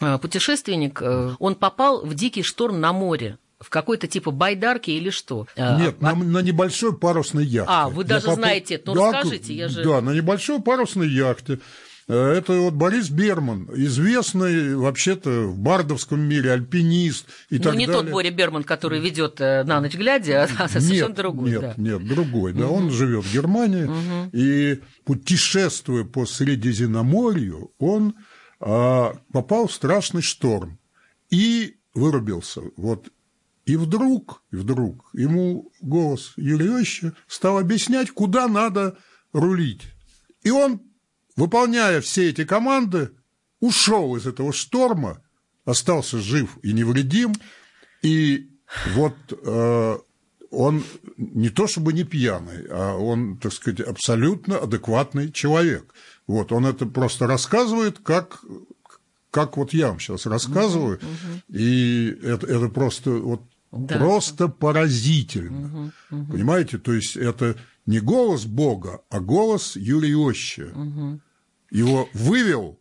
э, 0.00 0.18
путешественник, 0.18 1.00
э, 1.00 1.34
он 1.38 1.54
попал 1.54 2.04
в 2.04 2.14
дикий 2.14 2.42
шторм 2.42 2.80
на 2.80 2.92
море 2.92 3.38
в 3.62 3.70
какой-то 3.70 4.06
типа 4.06 4.30
байдарке 4.30 4.92
или 4.92 5.10
что? 5.10 5.46
А, 5.56 5.78
Нет, 5.78 5.96
а... 6.00 6.14
на, 6.14 6.24
на 6.24 6.38
небольшой 6.38 6.96
парусной 6.96 7.44
яхте. 7.44 7.72
А, 7.72 7.88
вы 7.88 8.04
даже 8.04 8.28
я 8.28 8.34
знаете, 8.34 8.80
ну 8.84 8.94
да, 8.94 9.12
расскажите, 9.12 9.54
я 9.54 9.68
же... 9.68 9.84
Да, 9.84 10.00
на 10.00 10.10
небольшой 10.10 10.60
парусной 10.60 11.08
яхте. 11.08 11.60
Э, 12.08 12.32
это 12.32 12.52
вот 12.54 12.74
Борис 12.74 13.10
Берман, 13.10 13.68
известный 13.74 14.74
вообще-то 14.74 15.46
в 15.46 15.58
бардовском 15.58 16.20
мире 16.20 16.52
альпинист 16.52 17.26
и 17.48 17.58
ну, 17.58 17.62
так 17.62 17.74
не 17.74 17.86
далее. 17.86 18.02
тот 18.02 18.10
Боря 18.10 18.30
Берман, 18.30 18.64
который 18.64 19.00
ведет 19.00 19.40
э, 19.40 19.64
на 19.64 19.80
ночь 19.80 19.94
глядя, 19.94 20.48
а 20.58 20.68
совершенно 20.68 21.08
нет, 21.08 21.14
другой. 21.14 21.50
Нет, 21.50 21.60
да. 21.60 21.74
нет, 21.76 22.06
другой. 22.06 22.52
Да, 22.52 22.66
угу. 22.66 22.76
он 22.76 22.90
живет 22.90 23.24
в 23.24 23.32
Германии 23.32 23.84
угу. 23.84 24.30
и 24.32 24.80
путешествуя 25.04 26.04
по 26.04 26.26
Средиземноморью, 26.26 27.72
он 27.78 28.14
а, 28.60 29.14
попал 29.32 29.66
в 29.66 29.72
страшный 29.72 30.22
шторм 30.22 30.78
и 31.30 31.76
вырубился. 31.94 32.62
Вот 32.76 33.08
и 33.64 33.76
вдруг, 33.76 34.42
вдруг 34.50 35.08
ему 35.12 35.70
голос 35.80 36.32
Юрьевича 36.36 37.14
стал 37.28 37.58
объяснять, 37.58 38.10
куда 38.10 38.48
надо 38.48 38.98
рулить. 39.32 39.82
И 40.42 40.50
он, 40.50 40.82
выполняя 41.36 42.00
все 42.00 42.30
эти 42.30 42.44
команды, 42.44 43.10
ушел 43.60 44.16
из 44.16 44.26
этого 44.26 44.52
шторма, 44.52 45.22
остался 45.64 46.18
жив 46.18 46.58
и 46.62 46.72
невредим. 46.72 47.34
И 48.02 48.50
вот 48.94 49.14
э, 49.30 49.98
он 50.50 50.84
не 51.16 51.48
то 51.48 51.68
чтобы 51.68 51.92
не 51.92 52.02
пьяный, 52.02 52.66
а 52.68 52.96
он, 52.96 53.38
так 53.38 53.52
сказать, 53.52 53.80
абсолютно 53.80 54.58
адекватный 54.58 55.30
человек. 55.30 55.94
Вот, 56.26 56.50
он 56.50 56.66
это 56.66 56.86
просто 56.86 57.28
рассказывает, 57.28 58.00
как, 58.00 58.44
как 59.30 59.56
вот 59.56 59.72
я 59.72 59.88
вам 59.88 60.00
сейчас 60.00 60.26
рассказываю, 60.26 60.96
угу, 60.96 61.06
угу. 61.06 61.58
и 61.58 62.18
это, 62.22 62.46
это 62.46 62.68
просто 62.68 63.10
вот 63.10 63.42
да. 63.72 63.98
Просто 63.98 64.48
поразительно. 64.48 65.66
Угу, 65.66 65.92
угу. 66.10 66.32
Понимаете, 66.32 66.78
то 66.78 66.92
есть 66.92 67.16
это 67.16 67.56
не 67.86 68.00
голос 68.00 68.44
Бога, 68.44 69.00
а 69.10 69.20
голос 69.20 69.76
Юрия 69.76 70.16
Оща. 70.16 70.66
Угу. 70.74 71.20
Его 71.70 72.08
вывел 72.12 72.78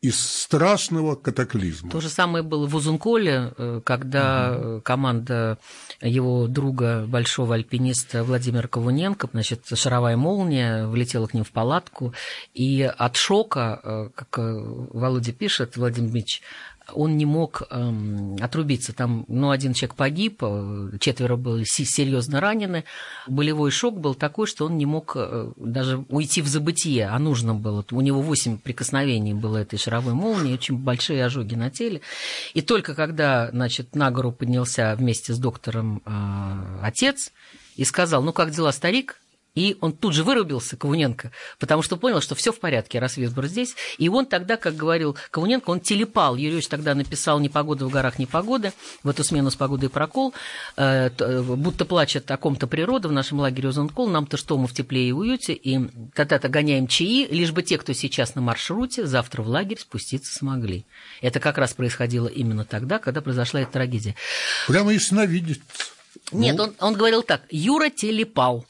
из 0.00 0.20
страшного 0.20 1.16
катаклизма. 1.16 1.90
То 1.90 2.00
же 2.00 2.08
самое 2.08 2.44
было 2.44 2.68
в 2.68 2.74
Узунколе, 2.76 3.52
э, 3.56 3.80
когда 3.82 4.56
угу. 4.56 4.80
команда 4.82 5.58
его 6.00 6.46
друга, 6.46 7.04
большого 7.06 7.56
альпиниста 7.56 8.22
Владимира 8.22 8.68
Ковуненко, 8.68 9.28
значит, 9.32 9.66
шаровая 9.74 10.16
молния 10.16 10.86
влетела 10.86 11.26
к 11.26 11.34
ним 11.34 11.42
в 11.42 11.50
палатку, 11.50 12.14
и 12.54 12.82
от 12.82 13.16
шока, 13.16 13.80
э, 13.82 14.10
как 14.14 14.38
Володя 14.38 15.32
пишет, 15.32 15.76
Владимир 15.76 16.10
Ильич, 16.10 16.42
он 16.92 17.16
не 17.16 17.26
мог 17.26 17.62
эм, 17.70 18.36
отрубиться. 18.40 18.92
Там, 18.92 19.24
ну, 19.28 19.50
один 19.50 19.74
человек 19.74 19.94
погиб, 19.94 20.38
э, 20.42 20.90
четверо 21.00 21.36
были 21.36 21.64
серьезно 21.64 22.40
ранены. 22.40 22.84
Болевой 23.26 23.70
шок 23.70 23.98
был 24.00 24.14
такой, 24.14 24.46
что 24.46 24.66
он 24.66 24.78
не 24.78 24.86
мог 24.86 25.12
э, 25.14 25.52
даже 25.56 26.04
уйти 26.08 26.42
в 26.42 26.48
забытие, 26.48 27.08
а 27.08 27.18
нужно 27.18 27.54
было. 27.54 27.84
У 27.90 28.00
него 28.00 28.20
восемь 28.20 28.58
прикосновений 28.58 29.34
было 29.34 29.58
этой 29.58 29.78
шаровой 29.78 30.14
молнии, 30.14 30.54
очень 30.54 30.78
большие 30.78 31.24
ожоги 31.24 31.54
на 31.54 31.70
теле. 31.70 32.00
И 32.54 32.62
только 32.62 32.94
когда, 32.94 33.50
значит, 33.50 33.94
на 33.94 34.10
гору 34.10 34.32
поднялся 34.32 34.94
вместе 34.96 35.34
с 35.34 35.38
доктором 35.38 36.02
э, 36.04 36.80
отец 36.82 37.32
и 37.76 37.84
сказал, 37.84 38.22
ну, 38.22 38.32
как 38.32 38.50
дела, 38.50 38.72
старик? 38.72 39.20
И 39.58 39.76
он 39.80 39.92
тут 39.92 40.14
же 40.14 40.22
вырубился, 40.22 40.76
Ковуненко, 40.76 41.32
потому 41.58 41.82
что 41.82 41.96
понял, 41.96 42.20
что 42.20 42.36
все 42.36 42.52
в 42.52 42.60
порядке, 42.60 43.00
раз 43.00 43.16
Весбор 43.16 43.46
здесь. 43.46 43.74
И 43.98 44.08
он 44.08 44.24
тогда, 44.24 44.56
как 44.56 44.76
говорил 44.76 45.16
Ковуненко, 45.32 45.70
он 45.70 45.80
телепал. 45.80 46.36
Юрьевич 46.36 46.68
тогда 46.68 46.94
написал 46.94 47.40
«Непогода 47.40 47.84
в 47.84 47.90
горах, 47.90 48.20
непогода», 48.20 48.72
в 49.02 49.08
эту 49.08 49.24
смену 49.24 49.50
с 49.50 49.56
погодой 49.56 49.88
прокол, 49.88 50.32
э, 50.76 51.10
будто 51.42 51.84
плачет 51.84 52.30
о 52.30 52.36
ком-то 52.36 52.68
природа 52.68 53.08
в 53.08 53.12
нашем 53.12 53.40
лагере 53.40 53.70
Озонкол, 53.70 54.08
нам-то 54.08 54.36
что, 54.36 54.56
мы 54.56 54.68
в 54.68 54.74
тепле 54.74 55.08
и 55.08 55.10
уюте, 55.10 55.54
и 55.54 55.80
тогда-то 56.14 56.48
гоняем 56.48 56.86
чаи, 56.86 57.26
лишь 57.28 57.50
бы 57.50 57.64
те, 57.64 57.78
кто 57.78 57.92
сейчас 57.94 58.36
на 58.36 58.40
маршруте, 58.40 59.06
завтра 59.06 59.42
в 59.42 59.48
лагерь 59.48 59.80
спуститься 59.80 60.32
смогли. 60.32 60.86
Это 61.20 61.40
как 61.40 61.58
раз 61.58 61.72
происходило 61.72 62.28
именно 62.28 62.64
тогда, 62.64 63.00
когда 63.00 63.22
произошла 63.22 63.62
эта 63.62 63.72
трагедия. 63.72 64.14
Прямо 64.68 64.92
ясновидец. 64.92 65.58
Нет, 66.30 66.56
ну... 66.56 66.62
он, 66.62 66.74
он 66.78 66.94
говорил 66.94 67.24
так, 67.24 67.42
Юра 67.50 67.90
телепал 67.90 68.64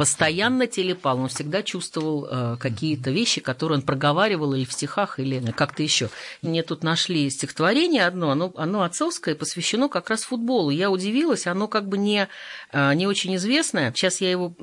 постоянно 0.00 0.66
телепал, 0.66 1.18
он 1.18 1.28
всегда 1.28 1.62
чувствовал 1.62 2.26
э, 2.26 2.56
какие-то 2.58 3.10
вещи, 3.10 3.42
которые 3.42 3.80
он 3.80 3.82
проговаривал 3.82 4.54
или 4.54 4.64
в 4.64 4.72
стихах, 4.72 5.18
или 5.18 5.52
как-то 5.52 5.82
еще. 5.82 6.08
Мне 6.40 6.62
тут 6.62 6.82
нашли 6.82 7.28
стихотворение 7.28 8.06
одно, 8.06 8.30
оно, 8.30 8.50
оно 8.56 8.82
отцовское, 8.82 9.34
посвящено 9.34 9.90
как 9.90 10.08
раз 10.08 10.22
футболу. 10.22 10.70
Я 10.70 10.90
удивилась, 10.90 11.46
оно 11.46 11.68
как 11.68 11.86
бы 11.86 11.98
не, 11.98 12.28
э, 12.72 12.94
не 12.94 13.06
очень 13.06 13.36
известное. 13.36 13.92
Сейчас 13.92 14.22
я 14.22 14.30
его 14.30 14.54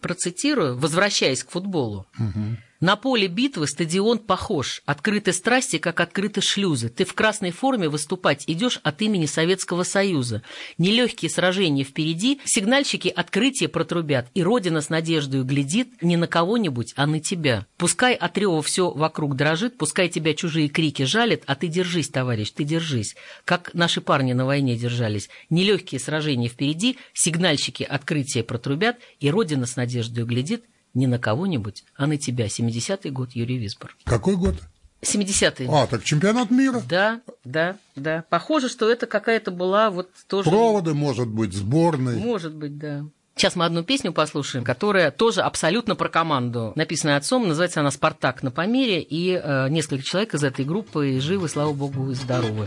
процитирую, 0.00 0.76
возвращаясь 0.76 1.44
к 1.44 1.50
футболу. 1.50 2.08
Угу. 2.18 2.56
На 2.80 2.96
поле 2.96 3.28
битвы 3.28 3.68
стадион 3.68 4.18
похож. 4.18 4.82
Открыты 4.84 5.32
страсти, 5.32 5.78
как 5.78 6.00
открыты 6.00 6.40
шлюзы. 6.40 6.88
Ты 6.88 7.04
в 7.04 7.14
красной 7.14 7.52
форме 7.52 7.88
выступать 7.88 8.44
идешь 8.48 8.80
от 8.82 9.00
имени 9.00 9.26
Советского 9.26 9.84
Союза. 9.84 10.42
Нелегкие 10.76 11.30
сражения 11.30 11.84
впереди, 11.84 12.40
сигнальщики 12.44 13.08
открытие 13.08 13.68
протрубят, 13.68 14.26
и 14.34 14.42
Родина 14.42 14.80
с 14.80 14.88
надеждой 14.88 15.44
глядит 15.44 16.02
не 16.02 16.16
на 16.16 16.26
кого-нибудь, 16.26 16.94
а 16.96 17.06
на 17.06 17.20
тебя. 17.20 17.66
Пускай 17.76 18.14
от 18.14 18.36
рева 18.36 18.60
все 18.60 18.90
вокруг 18.90 19.36
дрожит, 19.36 19.78
пускай 19.78 20.08
тебя 20.08 20.34
чужие 20.34 20.68
крики 20.68 21.04
жалят, 21.04 21.42
а 21.46 21.54
ты 21.54 21.68
держись, 21.68 22.08
товарищ, 22.08 22.50
ты 22.50 22.64
держись. 22.64 23.14
Как 23.44 23.72
наши 23.72 24.00
парни 24.00 24.32
на 24.32 24.46
войне 24.46 24.76
держались. 24.76 25.30
Нелегкие 25.48 26.00
сражения 26.00 26.48
впереди, 26.48 26.98
сигнальщики 27.12 27.84
открытие 27.84 28.42
протрубят, 28.42 28.96
и 29.20 29.30
Родина 29.30 29.66
с 29.66 29.76
надеждой 29.76 30.24
глядит, 30.24 30.64
не 30.94 31.06
на 31.06 31.18
кого-нибудь, 31.18 31.84
а 31.96 32.06
на 32.06 32.16
тебя. 32.16 32.46
70-й 32.46 33.10
год, 33.10 33.32
Юрий 33.32 33.58
Висбор. 33.58 33.96
Какой 34.04 34.36
год? 34.36 34.54
70-е. 35.02 35.68
А, 35.70 35.86
так 35.86 36.02
чемпионат 36.02 36.50
мира. 36.50 36.82
Да, 36.88 37.20
да, 37.44 37.76
да. 37.94 38.24
Похоже, 38.30 38.68
что 38.68 38.90
это 38.90 39.06
какая-то 39.06 39.50
была 39.50 39.90
вот 39.90 40.08
тоже... 40.28 40.48
Проводы, 40.48 40.94
может 40.94 41.28
быть, 41.28 41.52
сборной. 41.52 42.16
Может 42.16 42.54
быть, 42.54 42.78
да. 42.78 43.04
Сейчас 43.36 43.56
мы 43.56 43.64
одну 43.64 43.82
песню 43.82 44.12
послушаем, 44.12 44.64
которая 44.64 45.10
тоже 45.10 45.42
абсолютно 45.42 45.96
про 45.96 46.08
команду. 46.08 46.72
Написанная 46.76 47.16
отцом, 47.16 47.48
называется 47.48 47.80
она 47.80 47.90
«Спартак 47.90 48.44
на 48.44 48.52
Памире», 48.52 49.02
и 49.02 49.32
э, 49.32 49.68
несколько 49.70 50.04
человек 50.04 50.34
из 50.34 50.44
этой 50.44 50.64
группы 50.64 51.18
живы, 51.20 51.48
слава 51.48 51.72
богу, 51.72 52.10
и 52.10 52.14
здоровы. 52.14 52.66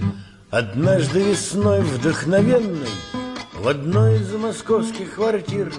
Однажды 0.50 1.22
весной 1.22 1.82
вдохновенной 1.82 2.90
в 3.54 3.68
одной 3.68 4.18
из 4.18 4.32
московских 4.34 5.16
квартир 5.16 5.74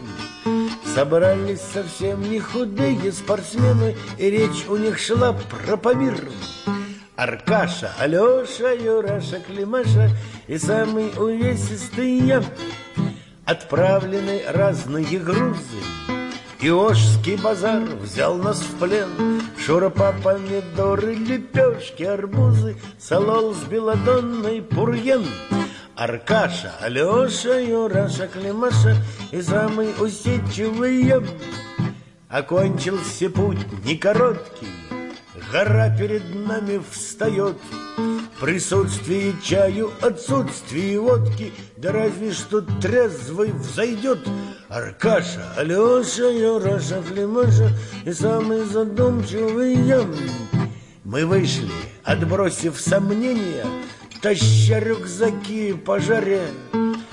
Собрались 0.98 1.60
совсем 1.60 2.28
не 2.28 2.40
худые 2.40 3.12
спортсмены 3.12 3.94
И 4.18 4.30
речь 4.30 4.66
у 4.68 4.76
них 4.76 4.98
шла 4.98 5.32
про 5.32 5.76
Памир. 5.76 6.28
Аркаша, 7.14 7.92
Алеша, 8.00 8.72
Юраша, 8.72 9.38
Климаша 9.38 10.10
И 10.48 10.58
самый 10.58 11.12
увесистый 11.16 12.18
я 12.18 12.42
Отправлены 13.44 14.42
разные 14.48 15.20
грузы. 15.20 15.78
Иошский 16.60 17.36
базар 17.36 17.84
взял 18.02 18.34
нас 18.34 18.58
в 18.58 18.78
плен 18.80 19.40
Шуропа, 19.56 20.12
помидоры, 20.24 21.14
лепешки, 21.14 22.02
арбузы 22.02 22.76
Солол 22.98 23.54
с 23.54 23.62
белодонной 23.62 24.62
пурьен 24.62 25.24
Аркаша, 25.98 26.74
Алеша, 26.80 27.58
Юраша, 27.58 28.28
Климаша 28.28 28.96
и 29.32 29.42
самый 29.42 29.88
усидчивый 29.98 31.12
Окончился 32.28 33.28
путь 33.28 33.58
не 33.84 33.96
короткий, 33.96 34.68
гора 35.50 35.90
перед 35.90 36.22
нами 36.36 36.80
встает. 36.88 37.56
Присутствие 38.40 39.34
чаю, 39.42 39.90
отсутствие 40.00 41.00
водки, 41.00 41.52
да 41.76 41.90
разве 41.90 42.30
что 42.30 42.60
трезвый 42.60 43.50
взойдет. 43.50 44.20
Аркаша, 44.68 45.52
Алеша, 45.56 46.28
Юраша, 46.28 47.02
Климаша 47.02 47.76
и 48.04 48.12
самый 48.12 48.62
задумчивый. 48.66 49.76
Мы 51.02 51.26
вышли, 51.26 51.72
отбросив 52.04 52.78
сомнения, 52.80 53.66
таща 54.20 54.78
рюкзаки 54.80 55.72
по 55.74 55.98
жаре. 56.00 56.48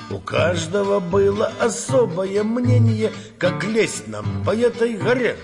У 0.09 0.19
каждого 0.19 0.99
было 0.99 1.51
особое 1.59 2.43
мнение, 2.43 3.11
как 3.37 3.63
лезть 3.63 4.07
нам 4.07 4.43
по 4.43 4.55
этой 4.55 4.93
горе. 4.95 5.35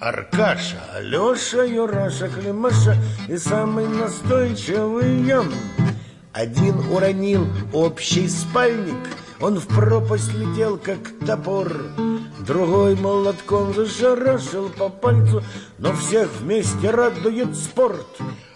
Аркаша, 0.00 0.80
Алеша, 0.94 1.64
Юраша, 1.64 2.28
Климаша 2.28 2.96
и 3.28 3.36
самый 3.36 3.88
настойчивый 3.88 5.22
я. 5.22 5.44
Один 6.32 6.78
уронил 6.92 7.48
общий 7.72 8.28
спальник, 8.28 9.08
он 9.40 9.58
в 9.58 9.66
пропасть 9.66 10.32
летел, 10.34 10.78
как 10.78 10.98
топор. 11.26 11.72
Другой 12.46 12.94
молотком 12.94 13.74
зашарашил 13.74 14.68
по 14.70 14.88
пальцу, 14.88 15.42
но 15.78 15.92
всех 15.92 16.28
вместе 16.40 16.90
радует 16.90 17.56
спорт. 17.56 18.06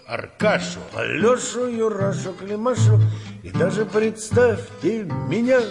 Аркашу, 0.07 0.79
Алешу, 0.95 1.67
Юрашу, 1.67 2.33
Климашу. 2.33 2.99
И 3.41 3.49
даже 3.51 3.85
представьте 3.85 5.03
меня. 5.29 5.61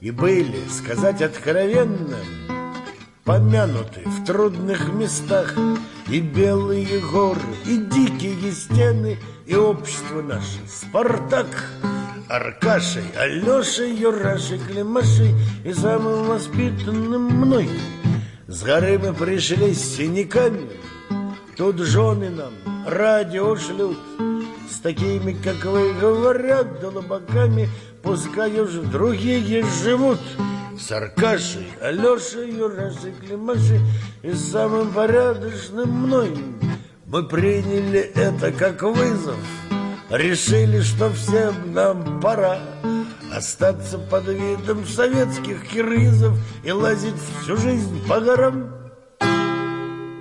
И 0.00 0.10
были, 0.10 0.60
сказать 0.68 1.22
откровенно 1.22 2.18
Помянуты 3.24 4.02
в 4.04 4.24
трудных 4.24 4.92
местах. 4.92 5.54
И 6.08 6.20
белые 6.20 7.00
горы, 7.00 7.40
и 7.64 7.78
дикие 7.78 8.52
стены 8.52 9.18
И 9.46 9.56
общество 9.56 10.22
наше 10.22 10.60
Спартак. 10.68 11.46
Аркашей, 12.28 13.04
Алешей, 13.16 13.94
Юрашей, 13.94 14.58
Климашей 14.58 15.34
И 15.64 15.72
самым 15.72 16.26
воспитанным 16.26 17.22
мной. 17.22 17.70
С 18.46 18.62
горы 18.62 18.98
мы 18.98 19.14
пришли 19.14 19.72
с 19.72 19.96
синяками. 19.96 20.68
Тут 21.56 21.78
жены 21.78 22.30
нам 22.30 22.75
радио 22.86 23.56
шлют. 23.56 23.98
С 24.70 24.78
такими, 24.80 25.32
как 25.32 25.64
вы, 25.64 25.92
говорят 25.94 26.80
долбаками 26.80 27.68
Пускай 28.02 28.60
уж 28.60 28.70
другие 28.70 29.64
живут. 29.82 30.20
С 30.78 30.92
Аркашей, 30.92 31.66
Алешей, 31.80 32.52
Юрашей, 32.52 33.12
Климашей 33.20 33.80
И 34.22 34.32
самым 34.32 34.92
порядочным 34.92 35.90
мной. 35.90 36.36
Мы 37.06 37.24
приняли 37.24 38.00
это 38.00 38.52
как 38.52 38.82
вызов. 38.82 39.38
Решили, 40.10 40.80
что 40.82 41.10
всем 41.10 41.72
нам 41.72 42.20
пора 42.20 42.60
Остаться 43.34 43.98
под 43.98 44.28
видом 44.28 44.86
советских 44.86 45.66
киргизов 45.66 46.38
И 46.62 46.70
лазить 46.70 47.16
всю 47.42 47.56
жизнь 47.56 48.06
по 48.06 48.20
горам 48.20 48.75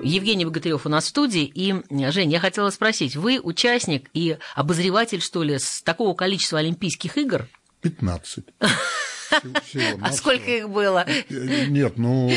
Евгений 0.05 0.45
Богатырев 0.45 0.85
у 0.85 0.89
нас 0.89 1.05
в 1.05 1.07
студии. 1.07 1.43
И, 1.43 1.73
Жень, 2.11 2.31
я 2.31 2.39
хотела 2.39 2.69
спросить, 2.69 3.15
вы 3.15 3.39
участник 3.39 4.09
и 4.13 4.37
обозреватель, 4.55 5.21
что 5.21 5.43
ли, 5.43 5.57
с 5.57 5.81
такого 5.81 6.13
количества 6.13 6.59
Олимпийских 6.59 7.17
игр? 7.17 7.47
15. 7.81 8.45
Всего, 9.65 9.99
а 10.01 10.11
сколько 10.11 10.49
их 10.49 10.69
было? 10.69 11.05
Нет, 11.29 11.97
ну, 11.97 12.31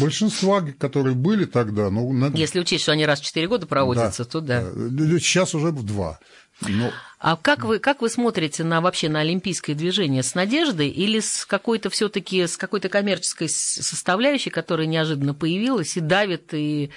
большинство, 0.00 0.62
которые 0.78 1.14
были 1.14 1.44
тогда... 1.44 1.90
Ну, 1.90 2.12
надо... 2.12 2.36
Если 2.36 2.60
учесть, 2.60 2.82
что 2.82 2.92
они 2.92 3.06
раз 3.06 3.20
в 3.20 3.24
4 3.24 3.48
года 3.48 3.66
проводятся, 3.66 4.24
да, 4.24 4.30
то 4.30 4.40
да. 4.40 4.62
Сейчас 5.18 5.54
уже 5.54 5.68
в 5.68 5.82
два. 5.82 6.18
Но... 6.60 6.90
А 7.20 7.36
как 7.36 7.64
вы, 7.64 7.78
как 7.78 8.00
вы 8.00 8.08
смотрите 8.08 8.64
на 8.64 8.80
вообще 8.80 9.08
на 9.08 9.20
олимпийское 9.20 9.74
движение 9.74 10.22
с 10.22 10.34
надеждой 10.34 10.88
или 10.88 11.20
с 11.20 11.44
какой-то 11.46 11.90
все-таки 11.90 12.46
с 12.46 12.56
какой-то 12.56 12.88
коммерческой 12.88 13.48
составляющей, 13.48 14.50
которая 14.50 14.86
неожиданно 14.86 15.34
появилась 15.34 15.96
и 15.96 16.00
давит 16.00 16.54
и 16.54 16.90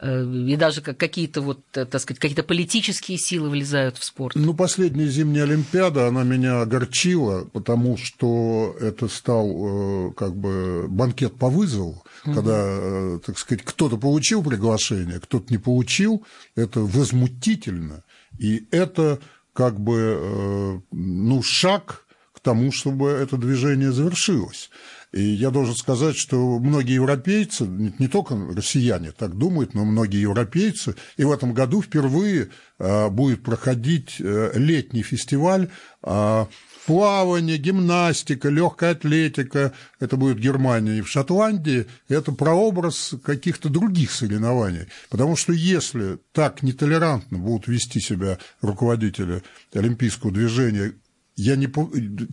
и 0.00 0.56
даже 0.56 0.80
какие-то 0.80 1.40
вот, 1.40 1.60
э, 1.74 1.84
так 1.84 2.00
сказать, 2.00 2.20
какие-то 2.20 2.44
политические 2.44 3.18
силы 3.18 3.50
влезают 3.50 3.98
в 3.98 4.04
спорт? 4.04 4.36
Ну, 4.36 4.54
последняя 4.54 5.08
зимняя 5.08 5.44
Олимпиада, 5.44 6.06
она 6.06 6.22
меня 6.22 6.60
огорчила, 6.60 7.44
потому 7.52 7.96
что 7.96 8.76
это 8.80 9.08
стал 9.08 10.12
как 10.12 10.36
бы 10.36 10.86
банкет 10.88 11.34
по 11.34 11.48
вызову, 11.48 12.04
угу. 12.24 12.34
когда, 12.34 13.18
так 13.18 13.38
сказать, 13.38 13.64
кто-то 13.64 13.96
получил 13.96 14.42
приглашение, 14.44 15.18
кто-то 15.18 15.52
не 15.52 15.58
получил, 15.58 16.24
это 16.54 16.80
возмутительно, 16.80 18.04
и 18.38 18.66
это 18.70 19.18
как 19.52 19.80
бы, 19.80 20.80
ну, 20.92 21.42
шаг 21.42 22.04
к 22.32 22.40
тому, 22.40 22.70
чтобы 22.70 23.08
это 23.08 23.36
движение 23.36 23.90
завершилось. 23.90 24.70
И 25.12 25.22
я 25.22 25.50
должен 25.50 25.74
сказать, 25.74 26.16
что 26.16 26.58
многие 26.58 26.94
европейцы, 26.94 27.64
не 27.66 28.08
только 28.08 28.36
россияне 28.54 29.12
так 29.12 29.36
думают, 29.36 29.72
но 29.74 29.84
многие 29.84 30.20
европейцы, 30.20 30.96
и 31.16 31.24
в 31.24 31.32
этом 31.32 31.54
году 31.54 31.80
впервые 31.80 32.50
а, 32.78 33.08
будет 33.08 33.42
проходить 33.42 34.16
э, 34.20 34.52
летний 34.54 35.02
фестиваль 35.02 35.70
а, 36.02 36.46
плавание, 36.84 37.56
гимнастика, 37.56 38.50
легкая 38.50 38.92
атлетика, 38.92 39.72
это 39.98 40.16
будет 40.16 40.38
Германия 40.38 40.98
и 40.98 41.02
в 41.02 41.08
Шотландии, 41.08 41.86
это 42.08 42.32
прообраз 42.32 43.14
каких-то 43.22 43.68
других 43.68 44.10
соревнований. 44.10 44.88
Потому 45.10 45.36
что 45.36 45.52
если 45.52 46.18
так 46.32 46.62
нетолерантно 46.62 47.38
будут 47.38 47.66
вести 47.66 48.00
себя 48.00 48.38
руководители 48.62 49.42
олимпийского 49.74 50.32
движения 50.32 50.94
я 51.38 51.56
не... 51.56 51.68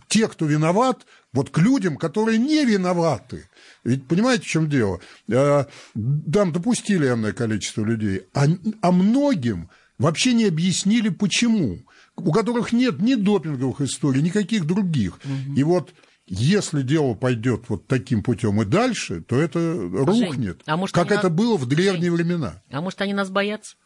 Те, 0.08 0.28
кто 0.28 0.46
виноват, 0.46 1.06
вот 1.32 1.50
к 1.50 1.58
людям, 1.58 1.96
которые 1.96 2.38
не 2.38 2.64
виноваты. 2.64 3.48
Ведь 3.84 4.06
понимаете, 4.06 4.42
в 4.42 4.48
чем 4.48 4.68
дело? 4.68 5.00
Там 5.28 6.52
допустили 6.52 7.06
энное 7.06 7.32
количество 7.32 7.84
людей, 7.84 8.22
а, 8.34 8.46
а 8.82 8.92
многим 8.92 9.70
вообще 9.98 10.32
не 10.34 10.46
объяснили, 10.46 11.08
почему. 11.08 11.78
У 12.16 12.32
которых 12.32 12.72
нет 12.72 13.00
ни 13.00 13.14
допинговых 13.14 13.80
историй, 13.80 14.22
никаких 14.22 14.66
других. 14.66 15.20
Угу. 15.24 15.54
И 15.54 15.62
вот 15.62 15.94
если 16.26 16.82
дело 16.82 17.14
пойдет 17.14 17.66
вот 17.68 17.86
таким 17.86 18.24
путем 18.24 18.60
и 18.60 18.64
дальше, 18.64 19.20
то 19.20 19.36
это 19.36 19.74
рухнет, 19.92 20.56
Жень, 20.56 20.62
а 20.66 20.76
может, 20.76 20.94
как 20.94 21.12
это 21.12 21.28
нас... 21.28 21.32
было 21.32 21.56
в 21.56 21.66
древние 21.66 22.10
Жень, 22.10 22.16
времена. 22.16 22.62
А 22.70 22.80
может, 22.80 23.00
они 23.02 23.14
нас 23.14 23.30
боятся? 23.30 23.76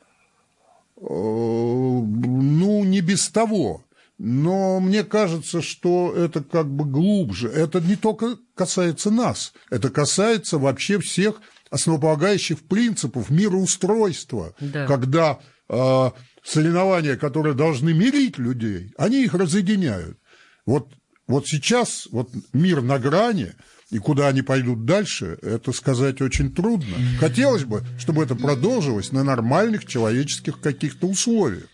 Э, 0.96 1.02
ну, 1.02 2.84
не 2.84 3.02
без 3.02 3.28
того 3.28 3.84
но 4.22 4.80
мне 4.80 5.02
кажется, 5.02 5.62
что 5.62 6.12
это 6.14 6.44
как 6.44 6.70
бы 6.70 6.84
глубже. 6.84 7.48
Это 7.48 7.80
не 7.80 7.96
только 7.96 8.36
касается 8.54 9.10
нас, 9.10 9.54
это 9.70 9.88
касается 9.88 10.58
вообще 10.58 11.00
всех 11.00 11.40
основополагающих 11.70 12.58
принципов 12.60 13.30
мироустройства, 13.30 14.54
да. 14.60 14.86
когда 14.86 15.38
э, 15.70 16.10
соревнования, 16.44 17.16
которые 17.16 17.54
должны 17.54 17.94
мирить 17.94 18.36
людей, 18.36 18.92
они 18.98 19.24
их 19.24 19.32
разъединяют. 19.32 20.18
Вот, 20.66 20.92
вот 21.26 21.46
сейчас 21.46 22.06
вот 22.12 22.28
мир 22.52 22.82
на 22.82 22.98
грани, 22.98 23.54
и 23.90 23.96
куда 23.96 24.28
они 24.28 24.42
пойдут 24.42 24.84
дальше, 24.84 25.38
это 25.40 25.72
сказать 25.72 26.20
очень 26.20 26.54
трудно. 26.54 26.94
Хотелось 27.18 27.64
бы, 27.64 27.84
чтобы 27.98 28.22
это 28.22 28.34
продолжилось 28.34 29.12
на 29.12 29.24
нормальных 29.24 29.86
человеческих 29.86 30.60
каких-то 30.60 31.06
условиях. 31.06 31.68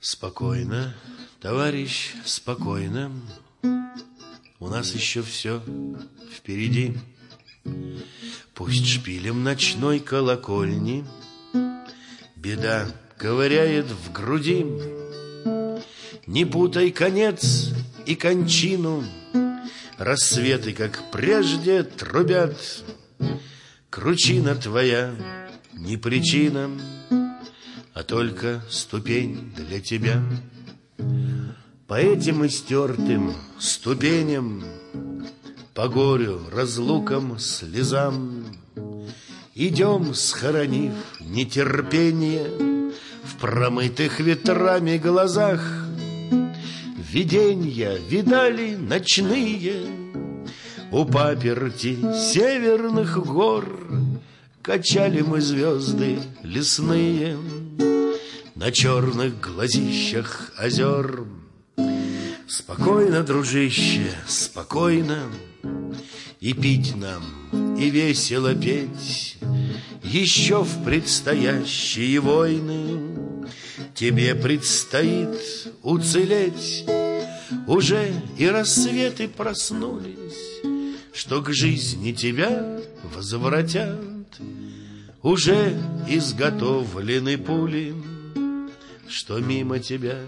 Спокойно, 0.00 0.94
Товарищ, 1.40 2.12
спокойно, 2.26 3.12
у 4.58 4.68
нас 4.68 4.94
еще 4.94 5.22
все 5.22 5.62
впереди. 6.30 6.98
Пусть 8.54 8.86
шпилем 8.86 9.42
ночной 9.42 10.00
колокольни 10.00 11.06
Беда 12.36 12.88
ковыряет 13.16 13.86
в 13.86 14.12
груди. 14.12 14.66
Не 16.26 16.44
путай 16.44 16.90
конец 16.90 17.70
и 18.04 18.16
кончину, 18.16 19.02
Рассветы, 19.96 20.74
как 20.74 21.10
прежде, 21.10 21.84
трубят. 21.84 22.58
Кручина 23.88 24.54
твоя 24.56 25.14
не 25.72 25.96
причина, 25.96 26.70
А 27.94 28.02
только 28.02 28.62
ступень 28.68 29.52
для 29.56 29.80
тебя. 29.80 30.22
По 31.90 31.94
этим 31.94 32.46
истертым 32.46 33.34
ступеням, 33.58 34.62
По 35.74 35.88
горю, 35.88 36.38
разлукам, 36.52 37.36
слезам 37.40 38.44
Идем, 39.56 40.14
схоронив 40.14 40.92
нетерпение 41.18 42.92
В 43.24 43.34
промытых 43.40 44.20
ветрами 44.20 44.98
глазах. 44.98 45.60
Виденья 46.96 47.96
видали 48.08 48.76
ночные 48.76 49.84
У 50.92 51.04
паперти 51.04 51.98
северных 52.14 53.18
гор. 53.18 53.66
Качали 54.62 55.22
мы 55.22 55.40
звезды 55.40 56.20
лесные 56.44 57.36
На 58.54 58.70
черных 58.70 59.40
глазищах 59.40 60.52
озер 60.56 61.24
Спокойно, 62.50 63.22
дружище, 63.22 64.12
спокойно, 64.26 65.30
И 66.40 66.52
пить 66.52 66.96
нам, 66.96 67.22
и 67.78 67.90
весело 67.90 68.56
петь, 68.56 69.38
Еще 70.02 70.64
в 70.64 70.84
предстоящие 70.84 72.18
войны 72.18 73.38
Тебе 73.94 74.34
предстоит 74.34 75.68
уцелеть. 75.84 76.86
Уже 77.68 78.12
и 78.36 78.48
рассветы 78.48 79.28
проснулись, 79.28 80.60
Что 81.12 81.42
к 81.42 81.52
жизни 81.52 82.10
тебя 82.10 82.80
возвратят. 83.14 84.00
Уже 85.22 85.80
изготовлены 86.08 87.38
пули, 87.38 87.94
Что 89.08 89.38
мимо 89.38 89.78
тебя 89.78 90.18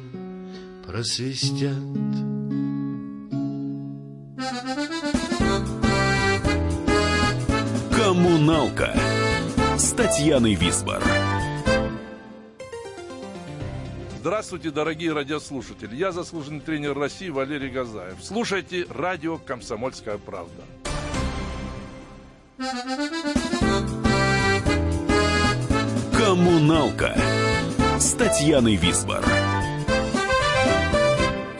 просвистят. 0.86 1.76
Коммуналка 7.94 8.94
с 9.76 9.92
Татьяной 9.92 10.54
Висбор. 10.54 11.02
Здравствуйте, 14.18 14.70
дорогие 14.70 15.12
радиослушатели. 15.12 15.96
Я 15.96 16.12
заслуженный 16.12 16.60
тренер 16.60 16.96
России 16.96 17.28
Валерий 17.28 17.70
Газаев. 17.70 18.16
Слушайте 18.22 18.86
радио 18.88 19.38
«Комсомольская 19.38 20.18
правда». 20.18 20.62
Коммуналка 26.16 27.16
с 27.98 28.12
Татьяной 28.12 28.76
Висбор. 28.76 29.24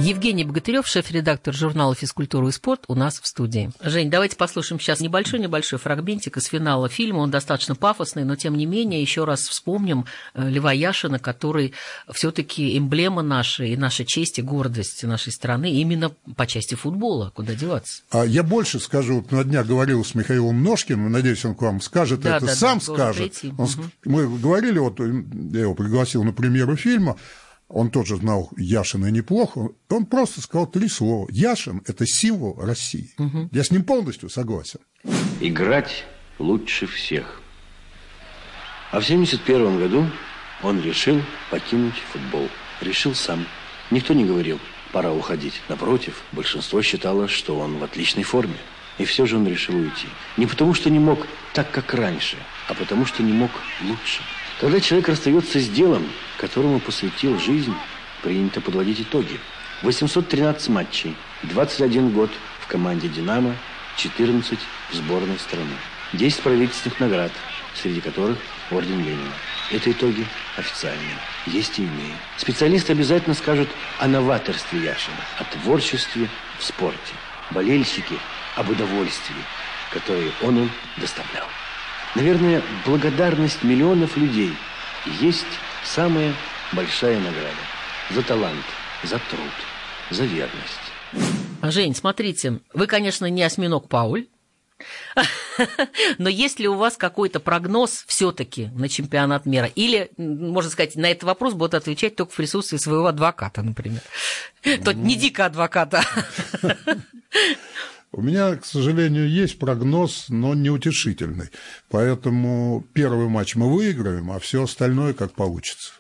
Евгений 0.03 0.43
Богатырев, 0.43 0.85
шеф-редактор 0.89 1.55
журнала 1.55 1.95
«Физкультура 1.95 2.49
и 2.49 2.51
спорт» 2.51 2.83
у 2.89 2.97
нас 2.97 3.21
в 3.21 3.27
студии. 3.29 3.71
Жень, 3.81 4.11
давайте 4.11 4.35
послушаем 4.35 4.81
сейчас 4.81 4.99
небольшой-небольшой 4.99 5.79
фрагментик 5.79 6.39
из 6.39 6.47
финала 6.47 6.89
фильма. 6.89 7.19
Он 7.19 7.31
достаточно 7.31 7.77
пафосный, 7.77 8.25
но 8.25 8.35
тем 8.35 8.57
не 8.57 8.67
менее 8.67 9.01
еще 9.01 9.23
раз 9.25 9.43
вспомним 9.43 10.07
э, 10.35 10.51
Льва 10.51 10.73
Яшина, 10.73 11.21
который 11.21 11.73
все 12.13 12.33
таки 12.33 12.77
эмблема 12.77 13.23
нашей 13.23 13.75
и 13.75 13.77
наша 13.77 14.05
честь 14.05 14.41
и 14.41 14.43
гордость 14.43 15.05
нашей 15.05 15.31
страны 15.31 15.73
именно 15.73 16.11
по 16.37 16.49
части 16.49 16.75
футбола. 16.75 17.31
Куда 17.33 17.55
деваться? 17.55 18.03
А 18.11 18.25
я 18.25 18.43
больше 18.43 18.81
скажу. 18.81 19.21
Вот 19.21 19.31
на 19.31 19.45
днях 19.45 19.69
говорил 19.69 20.05
с 20.05 20.17
Михаилом 20.17 20.65
Ножкиным, 20.65 21.13
надеюсь, 21.13 21.45
он 21.45 21.55
к 21.55 21.63
вам 21.63 21.81
скажет 21.81 22.23
да, 22.23 22.39
это, 22.39 22.47
да, 22.47 22.55
сам 22.57 22.81
да, 22.81 22.85
скажет. 22.85 23.39
Он, 23.57 23.67
угу. 23.67 23.71
Мы 24.05 24.39
говорили, 24.39 24.81
вот 24.81 24.99
я 24.99 25.61
его 25.61 25.77
пригласил 25.77 26.25
на 26.25 26.33
премьеру 26.33 26.75
фильма, 26.75 27.17
он 27.73 27.91
тоже 27.91 28.17
знал 28.17 28.51
Яшина 28.57 29.11
неплохо, 29.11 29.71
он 29.89 30.07
просто 30.07 30.41
сказал 30.41 30.67
три 30.67 30.89
слова. 30.89 31.27
Яшин– 31.31 31.83
это 31.87 32.07
символ 32.07 32.55
России. 32.61 33.11
Угу. 33.19 33.49
Я 33.53 33.65
с 33.65 33.71
ним 33.71 33.83
полностью 33.85 34.29
согласен. 34.29 34.81
Играть 35.41 36.05
лучше 36.39 36.87
всех. 36.87 37.41
А 38.91 39.01
в 39.01 39.07
71 39.07 39.79
году 39.79 40.07
он 40.63 40.83
решил 40.83 41.21
покинуть 41.51 41.95
футбол. 42.13 42.49
Решил 42.81 43.15
сам. 43.15 43.47
Никто 43.91 44.13
не 44.13 44.25
говорил, 44.25 44.59
пора 44.93 45.13
уходить. 45.13 45.55
Напротив, 45.69 46.23
большинство 46.33 46.83
считало, 46.83 47.27
что 47.27 47.59
он 47.59 47.79
в 47.79 47.85
отличной 47.85 48.23
форме. 48.23 48.57
И 48.99 49.05
все 49.07 49.25
же 49.25 49.37
он 49.37 49.47
решил 49.47 49.77
уйти. 49.77 50.09
Не 50.37 50.47
потому, 50.47 50.75
что 50.75 50.91
не 50.91 50.99
мог 50.99 51.27
так, 51.55 51.71
как 51.71 51.95
раньше, 51.95 52.37
а 52.69 52.75
потому, 52.75 53.07
что 53.07 53.23
не 53.23 53.33
мог 53.33 53.51
лучше. 53.83 54.21
Когда 54.63 54.79
человек 54.79 55.09
расстается 55.09 55.59
с 55.59 55.69
делом, 55.69 56.09
которому 56.39 56.79
посвятил 56.79 57.37
жизнь, 57.41 57.75
принято 58.23 58.61
подводить 58.61 59.01
итоги. 59.01 59.41
813 59.83 60.69
матчей, 60.69 61.17
21 61.43 62.11
год 62.11 62.31
в 62.61 62.69
команде 62.69 63.09
«Динамо», 63.09 63.57
14 63.97 64.57
в 64.91 64.95
сборной 64.95 65.37
страны. 65.41 65.75
10 66.13 66.43
правительственных 66.43 67.01
наград, 67.01 67.33
среди 67.75 68.01
которых 68.01 68.39
орден 68.71 69.01
Ленина. 69.01 69.33
Это 69.73 69.91
итоги 69.91 70.25
официальные. 70.57 71.17
Есть 71.47 71.81
и 71.81 71.83
иные. 71.83 72.15
Специалисты 72.37 72.93
обязательно 72.93 73.35
скажут 73.35 73.69
о 73.99 74.07
новаторстве 74.07 74.79
Яшина, 74.79 75.17
о 75.41 75.45
творчестве 75.57 76.29
в 76.61 76.65
спорте. 76.65 77.15
Болельщики 77.51 78.15
об 78.55 78.71
удовольствии, 78.71 79.43
которое 79.91 80.31
он 80.41 80.59
им 80.59 80.71
доставлял. 80.99 81.49
Наверное, 82.15 82.63
благодарность 82.85 83.63
миллионов 83.63 84.17
людей 84.17 84.53
есть 85.21 85.47
самая 85.85 86.35
большая 86.73 87.19
награда 87.19 87.57
за 88.11 88.23
талант, 88.23 88.65
за 89.03 89.19
труд, 89.31 89.53
за 90.11 90.25
верность. 90.25 90.53
Жень, 91.63 91.95
смотрите, 91.95 92.61
вы, 92.75 92.87
конечно, 92.87 93.27
не 93.27 93.43
осьминог 93.43 93.89
Пауль, 93.89 94.27
но 96.19 96.29
есть 96.29 96.59
ли 96.59 96.69
у 96.69 96.75
вас 96.75 96.97
какой-то 96.97 97.41
прогноз 97.41 98.05
все-таки 98.07 98.67
на 98.75 98.89
чемпионат 98.89 99.47
мира? 99.47 99.67
Или, 99.75 100.11
можно 100.17 100.71
сказать, 100.71 100.97
на 100.97 101.11
этот 101.11 101.25
вопрос 101.25 101.55
будут 101.55 101.75
отвечать 101.75 102.17
только 102.17 102.33
в 102.33 102.37
присутствии 102.37 102.79
своего 102.79 103.07
адвоката, 103.07 103.63
например. 103.63 104.03
Тот 104.85 104.97
не 104.97 105.15
дико 105.15 105.47
адвоката. 105.47 106.05
У 108.13 108.21
меня, 108.21 108.57
к 108.57 108.67
сожалению, 108.67 109.29
есть 109.29 109.59
прогноз, 109.59 110.27
но 110.29 110.55
неутешительный. 110.55 111.49
Поэтому 111.89 112.85
первый 112.93 113.29
матч 113.29 113.57
мы 113.57 113.73
выиграем, 113.75 114.31
а 114.31 114.39
все 114.39 114.65
остальное 114.65 115.15
как 115.15 115.33
получится. 115.33 115.95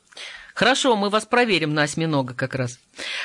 Хорошо, 0.54 0.94
мы 0.96 1.08
вас 1.08 1.24
проверим 1.24 1.72
на 1.72 1.84
осьминога 1.84 2.34
как 2.34 2.54
раз. 2.54 2.78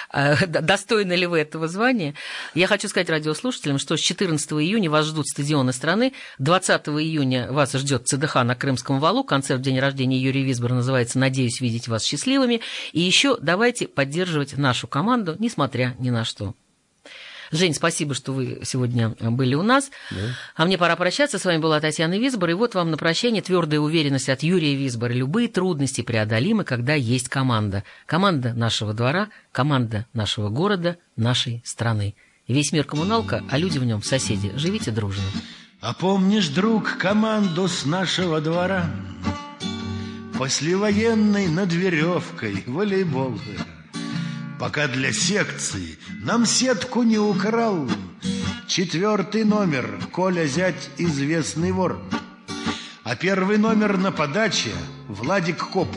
А, 0.09 0.37
достойны 0.47 1.11
ли 1.13 1.25
вы 1.25 1.39
этого 1.39 1.67
звания? 1.67 2.15
Я 2.55 2.67
хочу 2.67 2.87
сказать 2.87 3.09
радиослушателям, 3.09 3.77
что 3.77 3.97
с 3.97 3.99
14 3.99 4.49
июня 4.53 4.89
вас 4.89 5.05
ждут 5.05 5.27
стадионы 5.27 5.73
страны. 5.73 6.13
20 6.39 6.87
июня 6.87 7.51
вас 7.51 7.73
ждет 7.73 8.07
ЦДХ 8.07 8.35
на 8.43 8.55
Крымском 8.55 9.01
валу. 9.01 9.25
Концерт 9.25 9.61
день 9.61 9.79
рождения 9.79 10.17
Юрия 10.17 10.43
Висбора 10.43 10.75
называется 10.75 11.19
«Надеюсь 11.19 11.59
видеть 11.59 11.89
вас 11.89 12.05
счастливыми». 12.05 12.61
И 12.93 13.01
еще 13.01 13.37
давайте 13.41 13.89
поддерживать 13.89 14.57
нашу 14.57 14.87
команду, 14.87 15.35
несмотря 15.37 15.95
ни 15.99 16.09
на 16.09 16.23
что. 16.23 16.55
Жень, 17.51 17.73
спасибо, 17.73 18.13
что 18.13 18.33
вы 18.33 18.61
сегодня 18.63 19.09
были 19.19 19.55
у 19.55 19.63
нас. 19.63 19.89
Да. 20.11 20.17
А 20.55 20.65
мне 20.65 20.77
пора 20.77 20.95
прощаться. 20.95 21.39
С 21.39 21.45
вами 21.45 21.57
была 21.57 21.79
Татьяна 21.79 22.17
Висбор. 22.17 22.49
И 22.49 22.53
вот 22.53 22.75
вам 22.75 22.91
на 22.91 22.97
прощание 22.97 23.41
твердая 23.41 23.79
уверенность 23.79 24.29
от 24.29 24.43
Юрия 24.43 24.75
Висбора. 24.75 25.13
Любые 25.13 25.47
трудности 25.47 26.01
преодолимы, 26.01 26.63
когда 26.63 26.93
есть 26.93 27.29
команда. 27.29 27.83
Команда 28.05 28.53
нашего 28.53 28.93
двора, 28.93 29.29
команда 29.51 30.05
нашего 30.13 30.49
города, 30.49 30.97
нашей 31.15 31.61
страны. 31.65 32.15
Весь 32.47 32.71
мир 32.71 32.85
коммуналка, 32.85 33.43
а 33.49 33.57
люди 33.57 33.77
в 33.77 33.83
нем 33.83 34.01
соседи. 34.01 34.51
Живите 34.55 34.91
дружно. 34.91 35.23
А 35.81 35.93
помнишь, 35.93 36.47
друг, 36.47 36.97
команду 36.97 37.67
с 37.67 37.85
нашего 37.85 38.41
двора? 38.41 38.89
Послевоенной 40.39 41.47
над 41.47 41.71
веревкой 41.73 42.63
волейбол. 42.65 43.39
Пока 44.59 44.87
для 44.87 45.13
секции 45.13 45.99
нам 46.23 46.45
сетку 46.45 47.03
не 47.03 47.19
украл. 47.19 47.87
Четвертый 48.67 49.43
номер 49.43 49.99
Коля 50.11 50.47
зять 50.47 50.89
известный 50.97 51.71
вор. 51.71 52.01
А 53.03 53.15
первый 53.15 53.57
номер 53.57 53.97
на 53.97 54.11
подаче 54.11 54.71
Владик 55.07 55.59
Коп. 55.69 55.89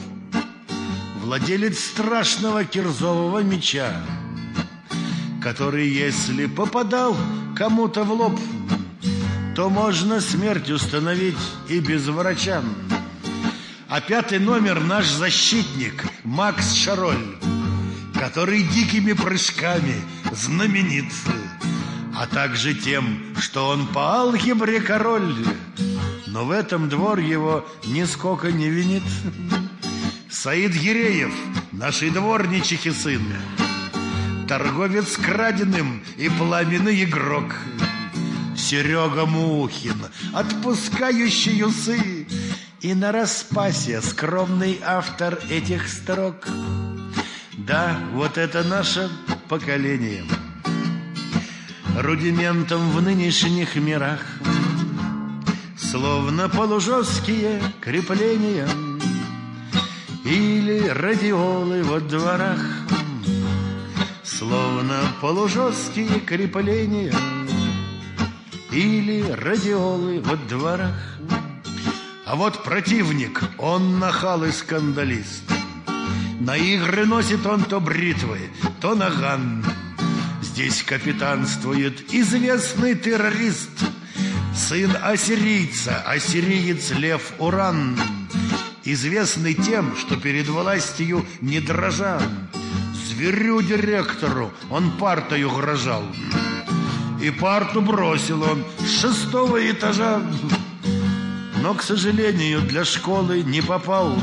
Владелец 1.23 1.79
страшного 1.79 2.65
кирзового 2.65 3.41
меча 3.43 4.03
Который, 5.43 5.89
если 5.89 6.47
попадал 6.47 7.17
кому-то 7.57 8.05
в 8.05 8.13
лоб 8.13 8.41
То 9.55 9.71
можно 9.71 10.21
смерть 10.21 10.71
установить 10.71 11.39
и 11.69 11.81
без 11.81 12.07
врача. 12.09 12.63
А 13.89 14.01
пятый 14.01 14.39
номер 14.39 14.81
наш 14.81 15.09
защитник 15.09 16.05
Макс 16.25 16.75
Шароль 16.75 17.39
который 18.21 18.63
дикими 18.63 19.15
прыжками 19.15 19.95
знаменит, 20.31 21.11
а 22.15 22.27
также 22.27 22.75
тем, 22.75 23.35
что 23.41 23.69
он 23.69 23.87
по 23.87 24.19
алгебре 24.19 24.83
король. 24.83 25.35
Но 26.27 26.45
в 26.45 26.51
этом 26.51 26.91
двор 26.91 27.19
его 27.19 27.67
нисколько 27.87 28.53
не 28.53 28.69
винит. 28.69 29.03
Саид 30.29 30.75
Ереев, 30.75 31.33
нашей 31.73 32.11
дворничихи 32.11 32.91
сын, 32.91 33.23
торговец 34.47 35.17
краденым 35.17 36.05
и 36.19 36.29
пламенный 36.29 37.03
игрок. 37.05 37.55
Серега 38.55 39.25
Мухин, 39.25 39.97
отпускающий 40.35 41.65
усы, 41.65 42.27
и 42.83 42.93
на 42.93 43.13
распасе 43.13 44.03
скромный 44.03 44.79
автор 44.85 45.39
этих 45.49 45.89
строк– 45.89 46.47
да, 47.71 47.97
вот 48.15 48.37
это 48.37 48.65
наше 48.65 49.09
поколение. 49.49 50.25
Рудиментом 51.97 52.91
в 52.91 53.01
нынешних 53.01 53.77
мирах 53.77 54.21
Словно 55.77 56.49
полужесткие 56.49 57.61
крепления 57.81 58.69
Или 60.25 60.89
радиолы 60.89 61.85
во 61.85 62.01
дворах 62.01 62.61
Словно 64.25 64.99
полужесткие 65.21 66.21
крепления 66.21 67.15
Или 68.73 69.31
радиолы 69.31 70.21
во 70.21 70.37
дворах. 70.37 70.97
А 72.27 72.35
вот 72.35 72.65
противник, 72.65 73.43
он 73.59 73.99
нахал 73.99 74.45
и 74.45 74.51
скандалист 74.51 75.50
на 76.41 76.57
игры 76.57 77.07
носит 77.07 77.45
он 77.47 77.63
то 77.65 77.81
бритвы, 77.81 78.51
то 78.81 78.95
наган. 78.95 79.65
Здесь 80.43 80.83
капитанствует 80.83 82.13
известный 82.13 82.95
террорист, 82.95 83.71
Сын 84.55 84.91
ассирийца, 85.01 86.03
ассириец 86.07 86.91
Лев 86.91 87.33
Уран, 87.39 87.97
Известный 88.85 89.55
тем, 89.55 89.95
что 89.97 90.17
перед 90.17 90.49
властью 90.49 91.25
не 91.41 91.61
дрожал. 91.61 92.21
Зверю-директору 93.09 94.51
он 94.71 94.91
партою 94.93 95.51
угрожал. 95.51 96.03
И 97.23 97.31
парту 97.31 97.83
бросил 97.83 98.43
он 98.43 98.65
с 98.79 99.01
шестого 99.01 99.71
этажа, 99.71 100.23
Но, 101.63 101.75
к 101.75 101.83
сожалению, 101.83 102.63
для 102.63 102.87
школы 102.87 103.43
не 103.43 103.61
попал. 103.61 104.19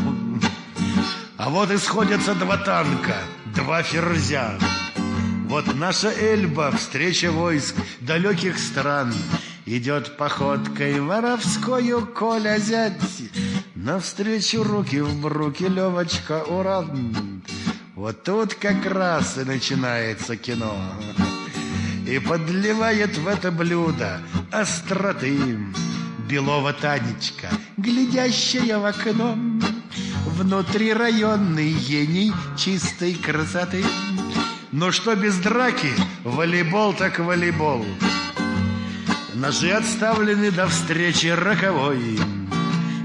А 1.37 1.49
вот 1.49 1.71
и 1.71 1.77
два 1.77 2.57
танка, 2.57 3.15
два 3.55 3.83
ферзя. 3.83 4.57
Вот 5.47 5.75
наша 5.75 6.09
Эльба, 6.09 6.71
встреча 6.71 7.31
войск 7.31 7.75
далеких 8.01 8.57
стран, 8.57 9.13
Идет 9.65 10.15
походкой 10.15 11.01
воровскою 11.01 12.07
Коля 12.07 12.57
зять, 12.57 13.01
Навстречу 13.75 14.63
руки 14.63 15.01
в 15.01 15.27
руки 15.27 15.67
Левочка 15.67 16.41
Уран. 16.43 17.43
Вот 17.95 18.23
тут 18.23 18.53
как 18.53 18.85
раз 18.85 19.37
и 19.37 19.43
начинается 19.43 20.37
кино. 20.37 20.73
И 22.07 22.17
подливает 22.19 23.17
в 23.17 23.27
это 23.27 23.51
блюдо 23.51 24.21
остроты 24.51 25.37
Белова 26.29 26.71
Танечка, 26.71 27.49
глядящая 27.75 28.79
в 28.79 28.85
окно. 28.85 29.37
Внутри 30.37 30.93
районный 30.93 31.73
гений 31.73 32.31
чистой 32.55 33.15
красоты. 33.15 33.83
Но 34.71 34.91
что 34.91 35.15
без 35.15 35.35
драки, 35.37 35.91
волейбол 36.23 36.93
так 36.93 37.17
волейбол. 37.17 37.83
Ножи 39.33 39.71
отставлены 39.71 40.51
до 40.51 40.67
встречи 40.67 41.25
роковой. 41.25 42.19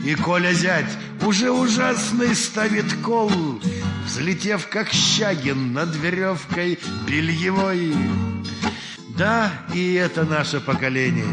И 0.05 0.15
Коля 0.15 0.53
зять 0.53 0.99
уже 1.23 1.51
ужасный 1.51 2.35
ставит 2.35 2.93
кол 3.03 3.33
Взлетев 4.05 4.69
как 4.69 4.93
Щагин 4.93 5.73
над 5.73 5.97
веревкой 5.97 6.79
бельевой. 7.07 7.95
Да, 9.17 9.51
и 9.73 9.95
это 9.95 10.25
наше 10.25 10.61
поколение. 10.61 11.25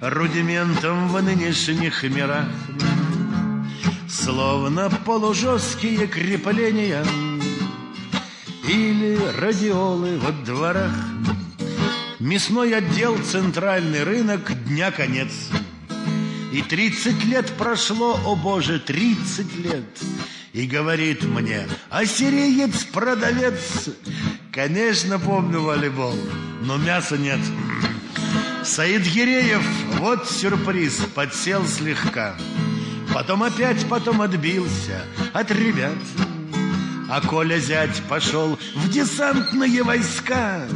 Рудиментом 0.00 1.08
в 1.08 1.20
нынешних 1.20 2.04
мирах 2.04 2.46
Словно 4.08 4.90
полужесткие 4.90 6.06
крепления. 6.06 7.04
Или 8.68 9.18
радиолы 9.38 10.18
во 10.18 10.32
дворах. 10.32 10.92
Мясной 12.18 12.74
отдел, 12.74 13.18
центральный 13.22 14.04
рынок, 14.04 14.52
дня 14.64 14.90
конец. 14.92 15.32
И 16.52 16.62
тридцать 16.62 17.24
лет 17.24 17.50
прошло, 17.58 18.20
о 18.24 18.36
боже, 18.36 18.78
тридцать 18.78 19.56
лет. 19.56 19.98
И 20.52 20.66
говорит 20.66 21.24
мне, 21.24 21.66
ассириец-продавец 21.90 23.88
Конечно, 24.52 25.18
помню 25.18 25.62
волейбол, 25.62 26.14
но 26.60 26.76
мяса 26.76 27.16
нет. 27.16 27.40
Саид 28.62 29.00
Гиреев, 29.02 29.64
вот 29.98 30.28
сюрприз, 30.28 31.06
подсел 31.14 31.66
слегка. 31.66 32.36
Потом 33.14 33.42
опять, 33.42 33.86
потом 33.88 34.22
отбился 34.22 35.04
от 35.32 35.50
ребят. 35.50 35.98
А 37.10 37.20
Коля 37.20 37.58
зять 37.58 38.02
пошел 38.08 38.58
в 38.74 38.88
десантные 38.88 39.82
войска, 39.82 40.66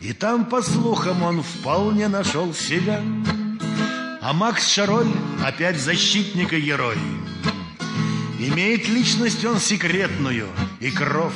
И 0.00 0.12
там, 0.14 0.46
по 0.46 0.62
слухам, 0.62 1.22
он 1.22 1.42
вполне 1.42 2.08
нашел 2.08 2.54
себя. 2.54 3.02
А 4.22 4.32
Макс 4.32 4.66
Шароль 4.68 5.12
опять 5.44 5.78
защитник 5.78 6.52
и 6.52 6.60
герой. 6.60 6.96
Имеет 8.38 8.88
личность 8.88 9.44
он 9.44 9.58
секретную 9.58 10.48
и 10.80 10.90
кров. 10.90 11.34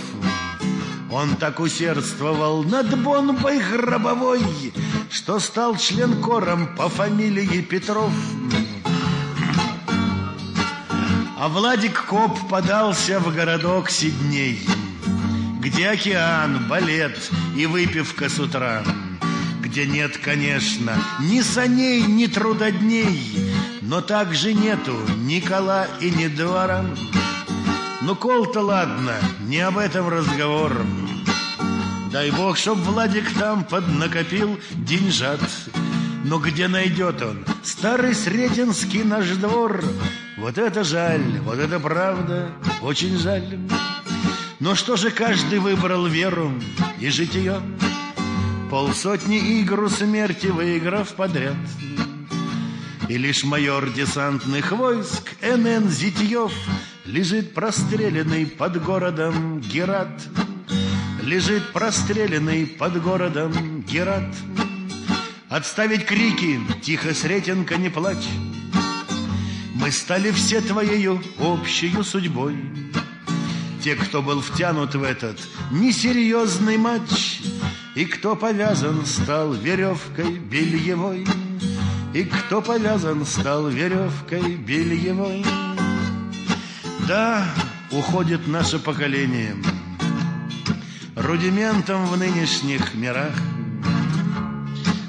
Он 1.10 1.36
так 1.36 1.60
усердствовал 1.60 2.64
над 2.64 2.98
бомбой 3.02 3.60
гробовой, 3.60 4.40
Что 5.10 5.38
стал 5.38 5.76
членкором 5.76 6.74
по 6.76 6.88
фамилии 6.88 7.60
Петров. 7.60 8.12
А 11.38 11.48
Владик 11.48 12.06
Коп 12.06 12.48
подался 12.48 13.20
в 13.20 13.34
городок 13.34 13.90
Сидней, 13.90 14.66
Где 15.60 15.90
океан, 15.90 16.66
балет 16.66 17.30
и 17.54 17.66
выпивка 17.66 18.30
с 18.30 18.38
утра, 18.38 18.82
Где 19.60 19.86
нет, 19.86 20.16
конечно, 20.16 20.94
ни 21.20 21.42
саней, 21.42 22.00
ни 22.04 22.24
трудодней, 22.26 23.52
Но 23.82 24.00
также 24.00 24.54
нету 24.54 24.96
ни 25.18 25.40
кола 25.40 25.86
и 26.00 26.10
ни 26.10 26.28
двора. 26.28 26.86
Ну, 28.00 28.16
кол-то 28.16 28.62
ладно, 28.62 29.12
не 29.40 29.60
об 29.60 29.76
этом 29.76 30.08
разговор. 30.08 30.86
Дай 32.10 32.30
бог, 32.30 32.56
чтоб 32.56 32.78
Владик 32.78 33.30
там 33.38 33.62
поднакопил 33.62 34.58
деньжат. 34.72 35.42
Но 36.24 36.38
где 36.38 36.66
найдет 36.66 37.20
он 37.20 37.44
старый 37.62 38.14
Сретенский 38.14 39.04
наш 39.04 39.26
двор? 39.36 39.84
Вот 40.36 40.58
это 40.58 40.84
жаль, 40.84 41.40
вот 41.44 41.58
это 41.58 41.80
правда, 41.80 42.52
очень 42.82 43.16
жаль. 43.16 43.58
Но 44.60 44.74
что 44.74 44.96
же 44.96 45.10
каждый 45.10 45.60
выбрал 45.60 46.06
веру 46.06 46.52
и 47.00 47.08
житие? 47.08 47.60
Полсотни 48.70 49.62
игру 49.62 49.88
смерти 49.88 50.48
выиграв 50.48 51.14
подряд. 51.14 51.56
И 53.08 53.16
лишь 53.16 53.44
майор 53.44 53.88
десантных 53.90 54.72
войск 54.72 55.36
Н.Н. 55.40 55.88
Зитьев 55.88 56.52
Лежит 57.04 57.54
простреленный 57.54 58.46
под 58.46 58.82
городом 58.82 59.60
Герат 59.60 60.24
Лежит 61.22 61.72
простреленный 61.72 62.66
под 62.66 63.00
городом 63.00 63.82
Герат 63.82 64.34
Отставить 65.48 66.04
крики, 66.04 66.58
тихо, 66.82 67.14
Сретенка, 67.14 67.76
не 67.76 67.90
плачь 67.90 68.26
Мы 69.86 69.92
стали 69.92 70.32
все 70.32 70.60
твоею 70.60 71.22
общей 71.38 71.94
судьбой. 72.02 72.56
Те, 73.84 73.94
кто 73.94 74.20
был 74.20 74.40
втянут 74.40 74.96
в 74.96 75.02
этот 75.04 75.38
несерьезный 75.70 76.76
матч 76.76 77.42
И 77.94 78.04
кто 78.04 78.34
повязан 78.34 79.06
стал 79.06 79.52
веревкой 79.52 80.40
бельевой 80.40 81.24
И 82.12 82.24
кто 82.24 82.62
повязан 82.62 83.24
стал 83.24 83.68
веревкой 83.68 84.56
бельевой. 84.56 85.44
Да, 87.06 87.46
уходит 87.92 88.48
наше 88.48 88.80
поколение 88.80 89.54
Рудиментом 91.14 92.06
в 92.06 92.16
нынешних 92.16 92.92
мирах. 92.94 93.36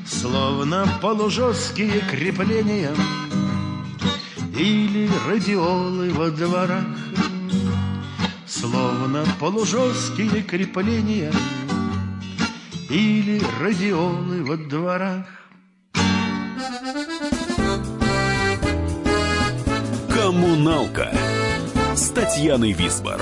Словно 0.05 0.87
полужесткие 1.01 2.01
крепления 2.01 2.93
Или 4.57 5.07
радиолы 5.27 6.09
во 6.09 6.31
дворах 6.31 6.83
Словно 8.47 9.23
полужесткие 9.39 10.41
крепления 10.41 11.31
Или 12.89 13.39
радиолы 13.61 14.43
во 14.43 14.57
дворах 14.57 15.27
Коммуналка 20.09 21.13
с 21.95 22.09
Татьяной 22.09 22.71
Висбор. 22.71 23.21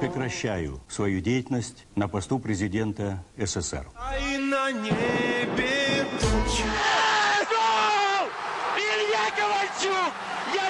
Прекращаю 0.00 0.80
свою 0.88 1.20
деятельность 1.20 1.86
на 1.96 2.06
посту 2.06 2.38
президента 2.38 3.24
СССР. 3.38 3.88
А 3.96 4.18
и 4.18 4.36
на 4.36 4.70
небе 4.70 5.33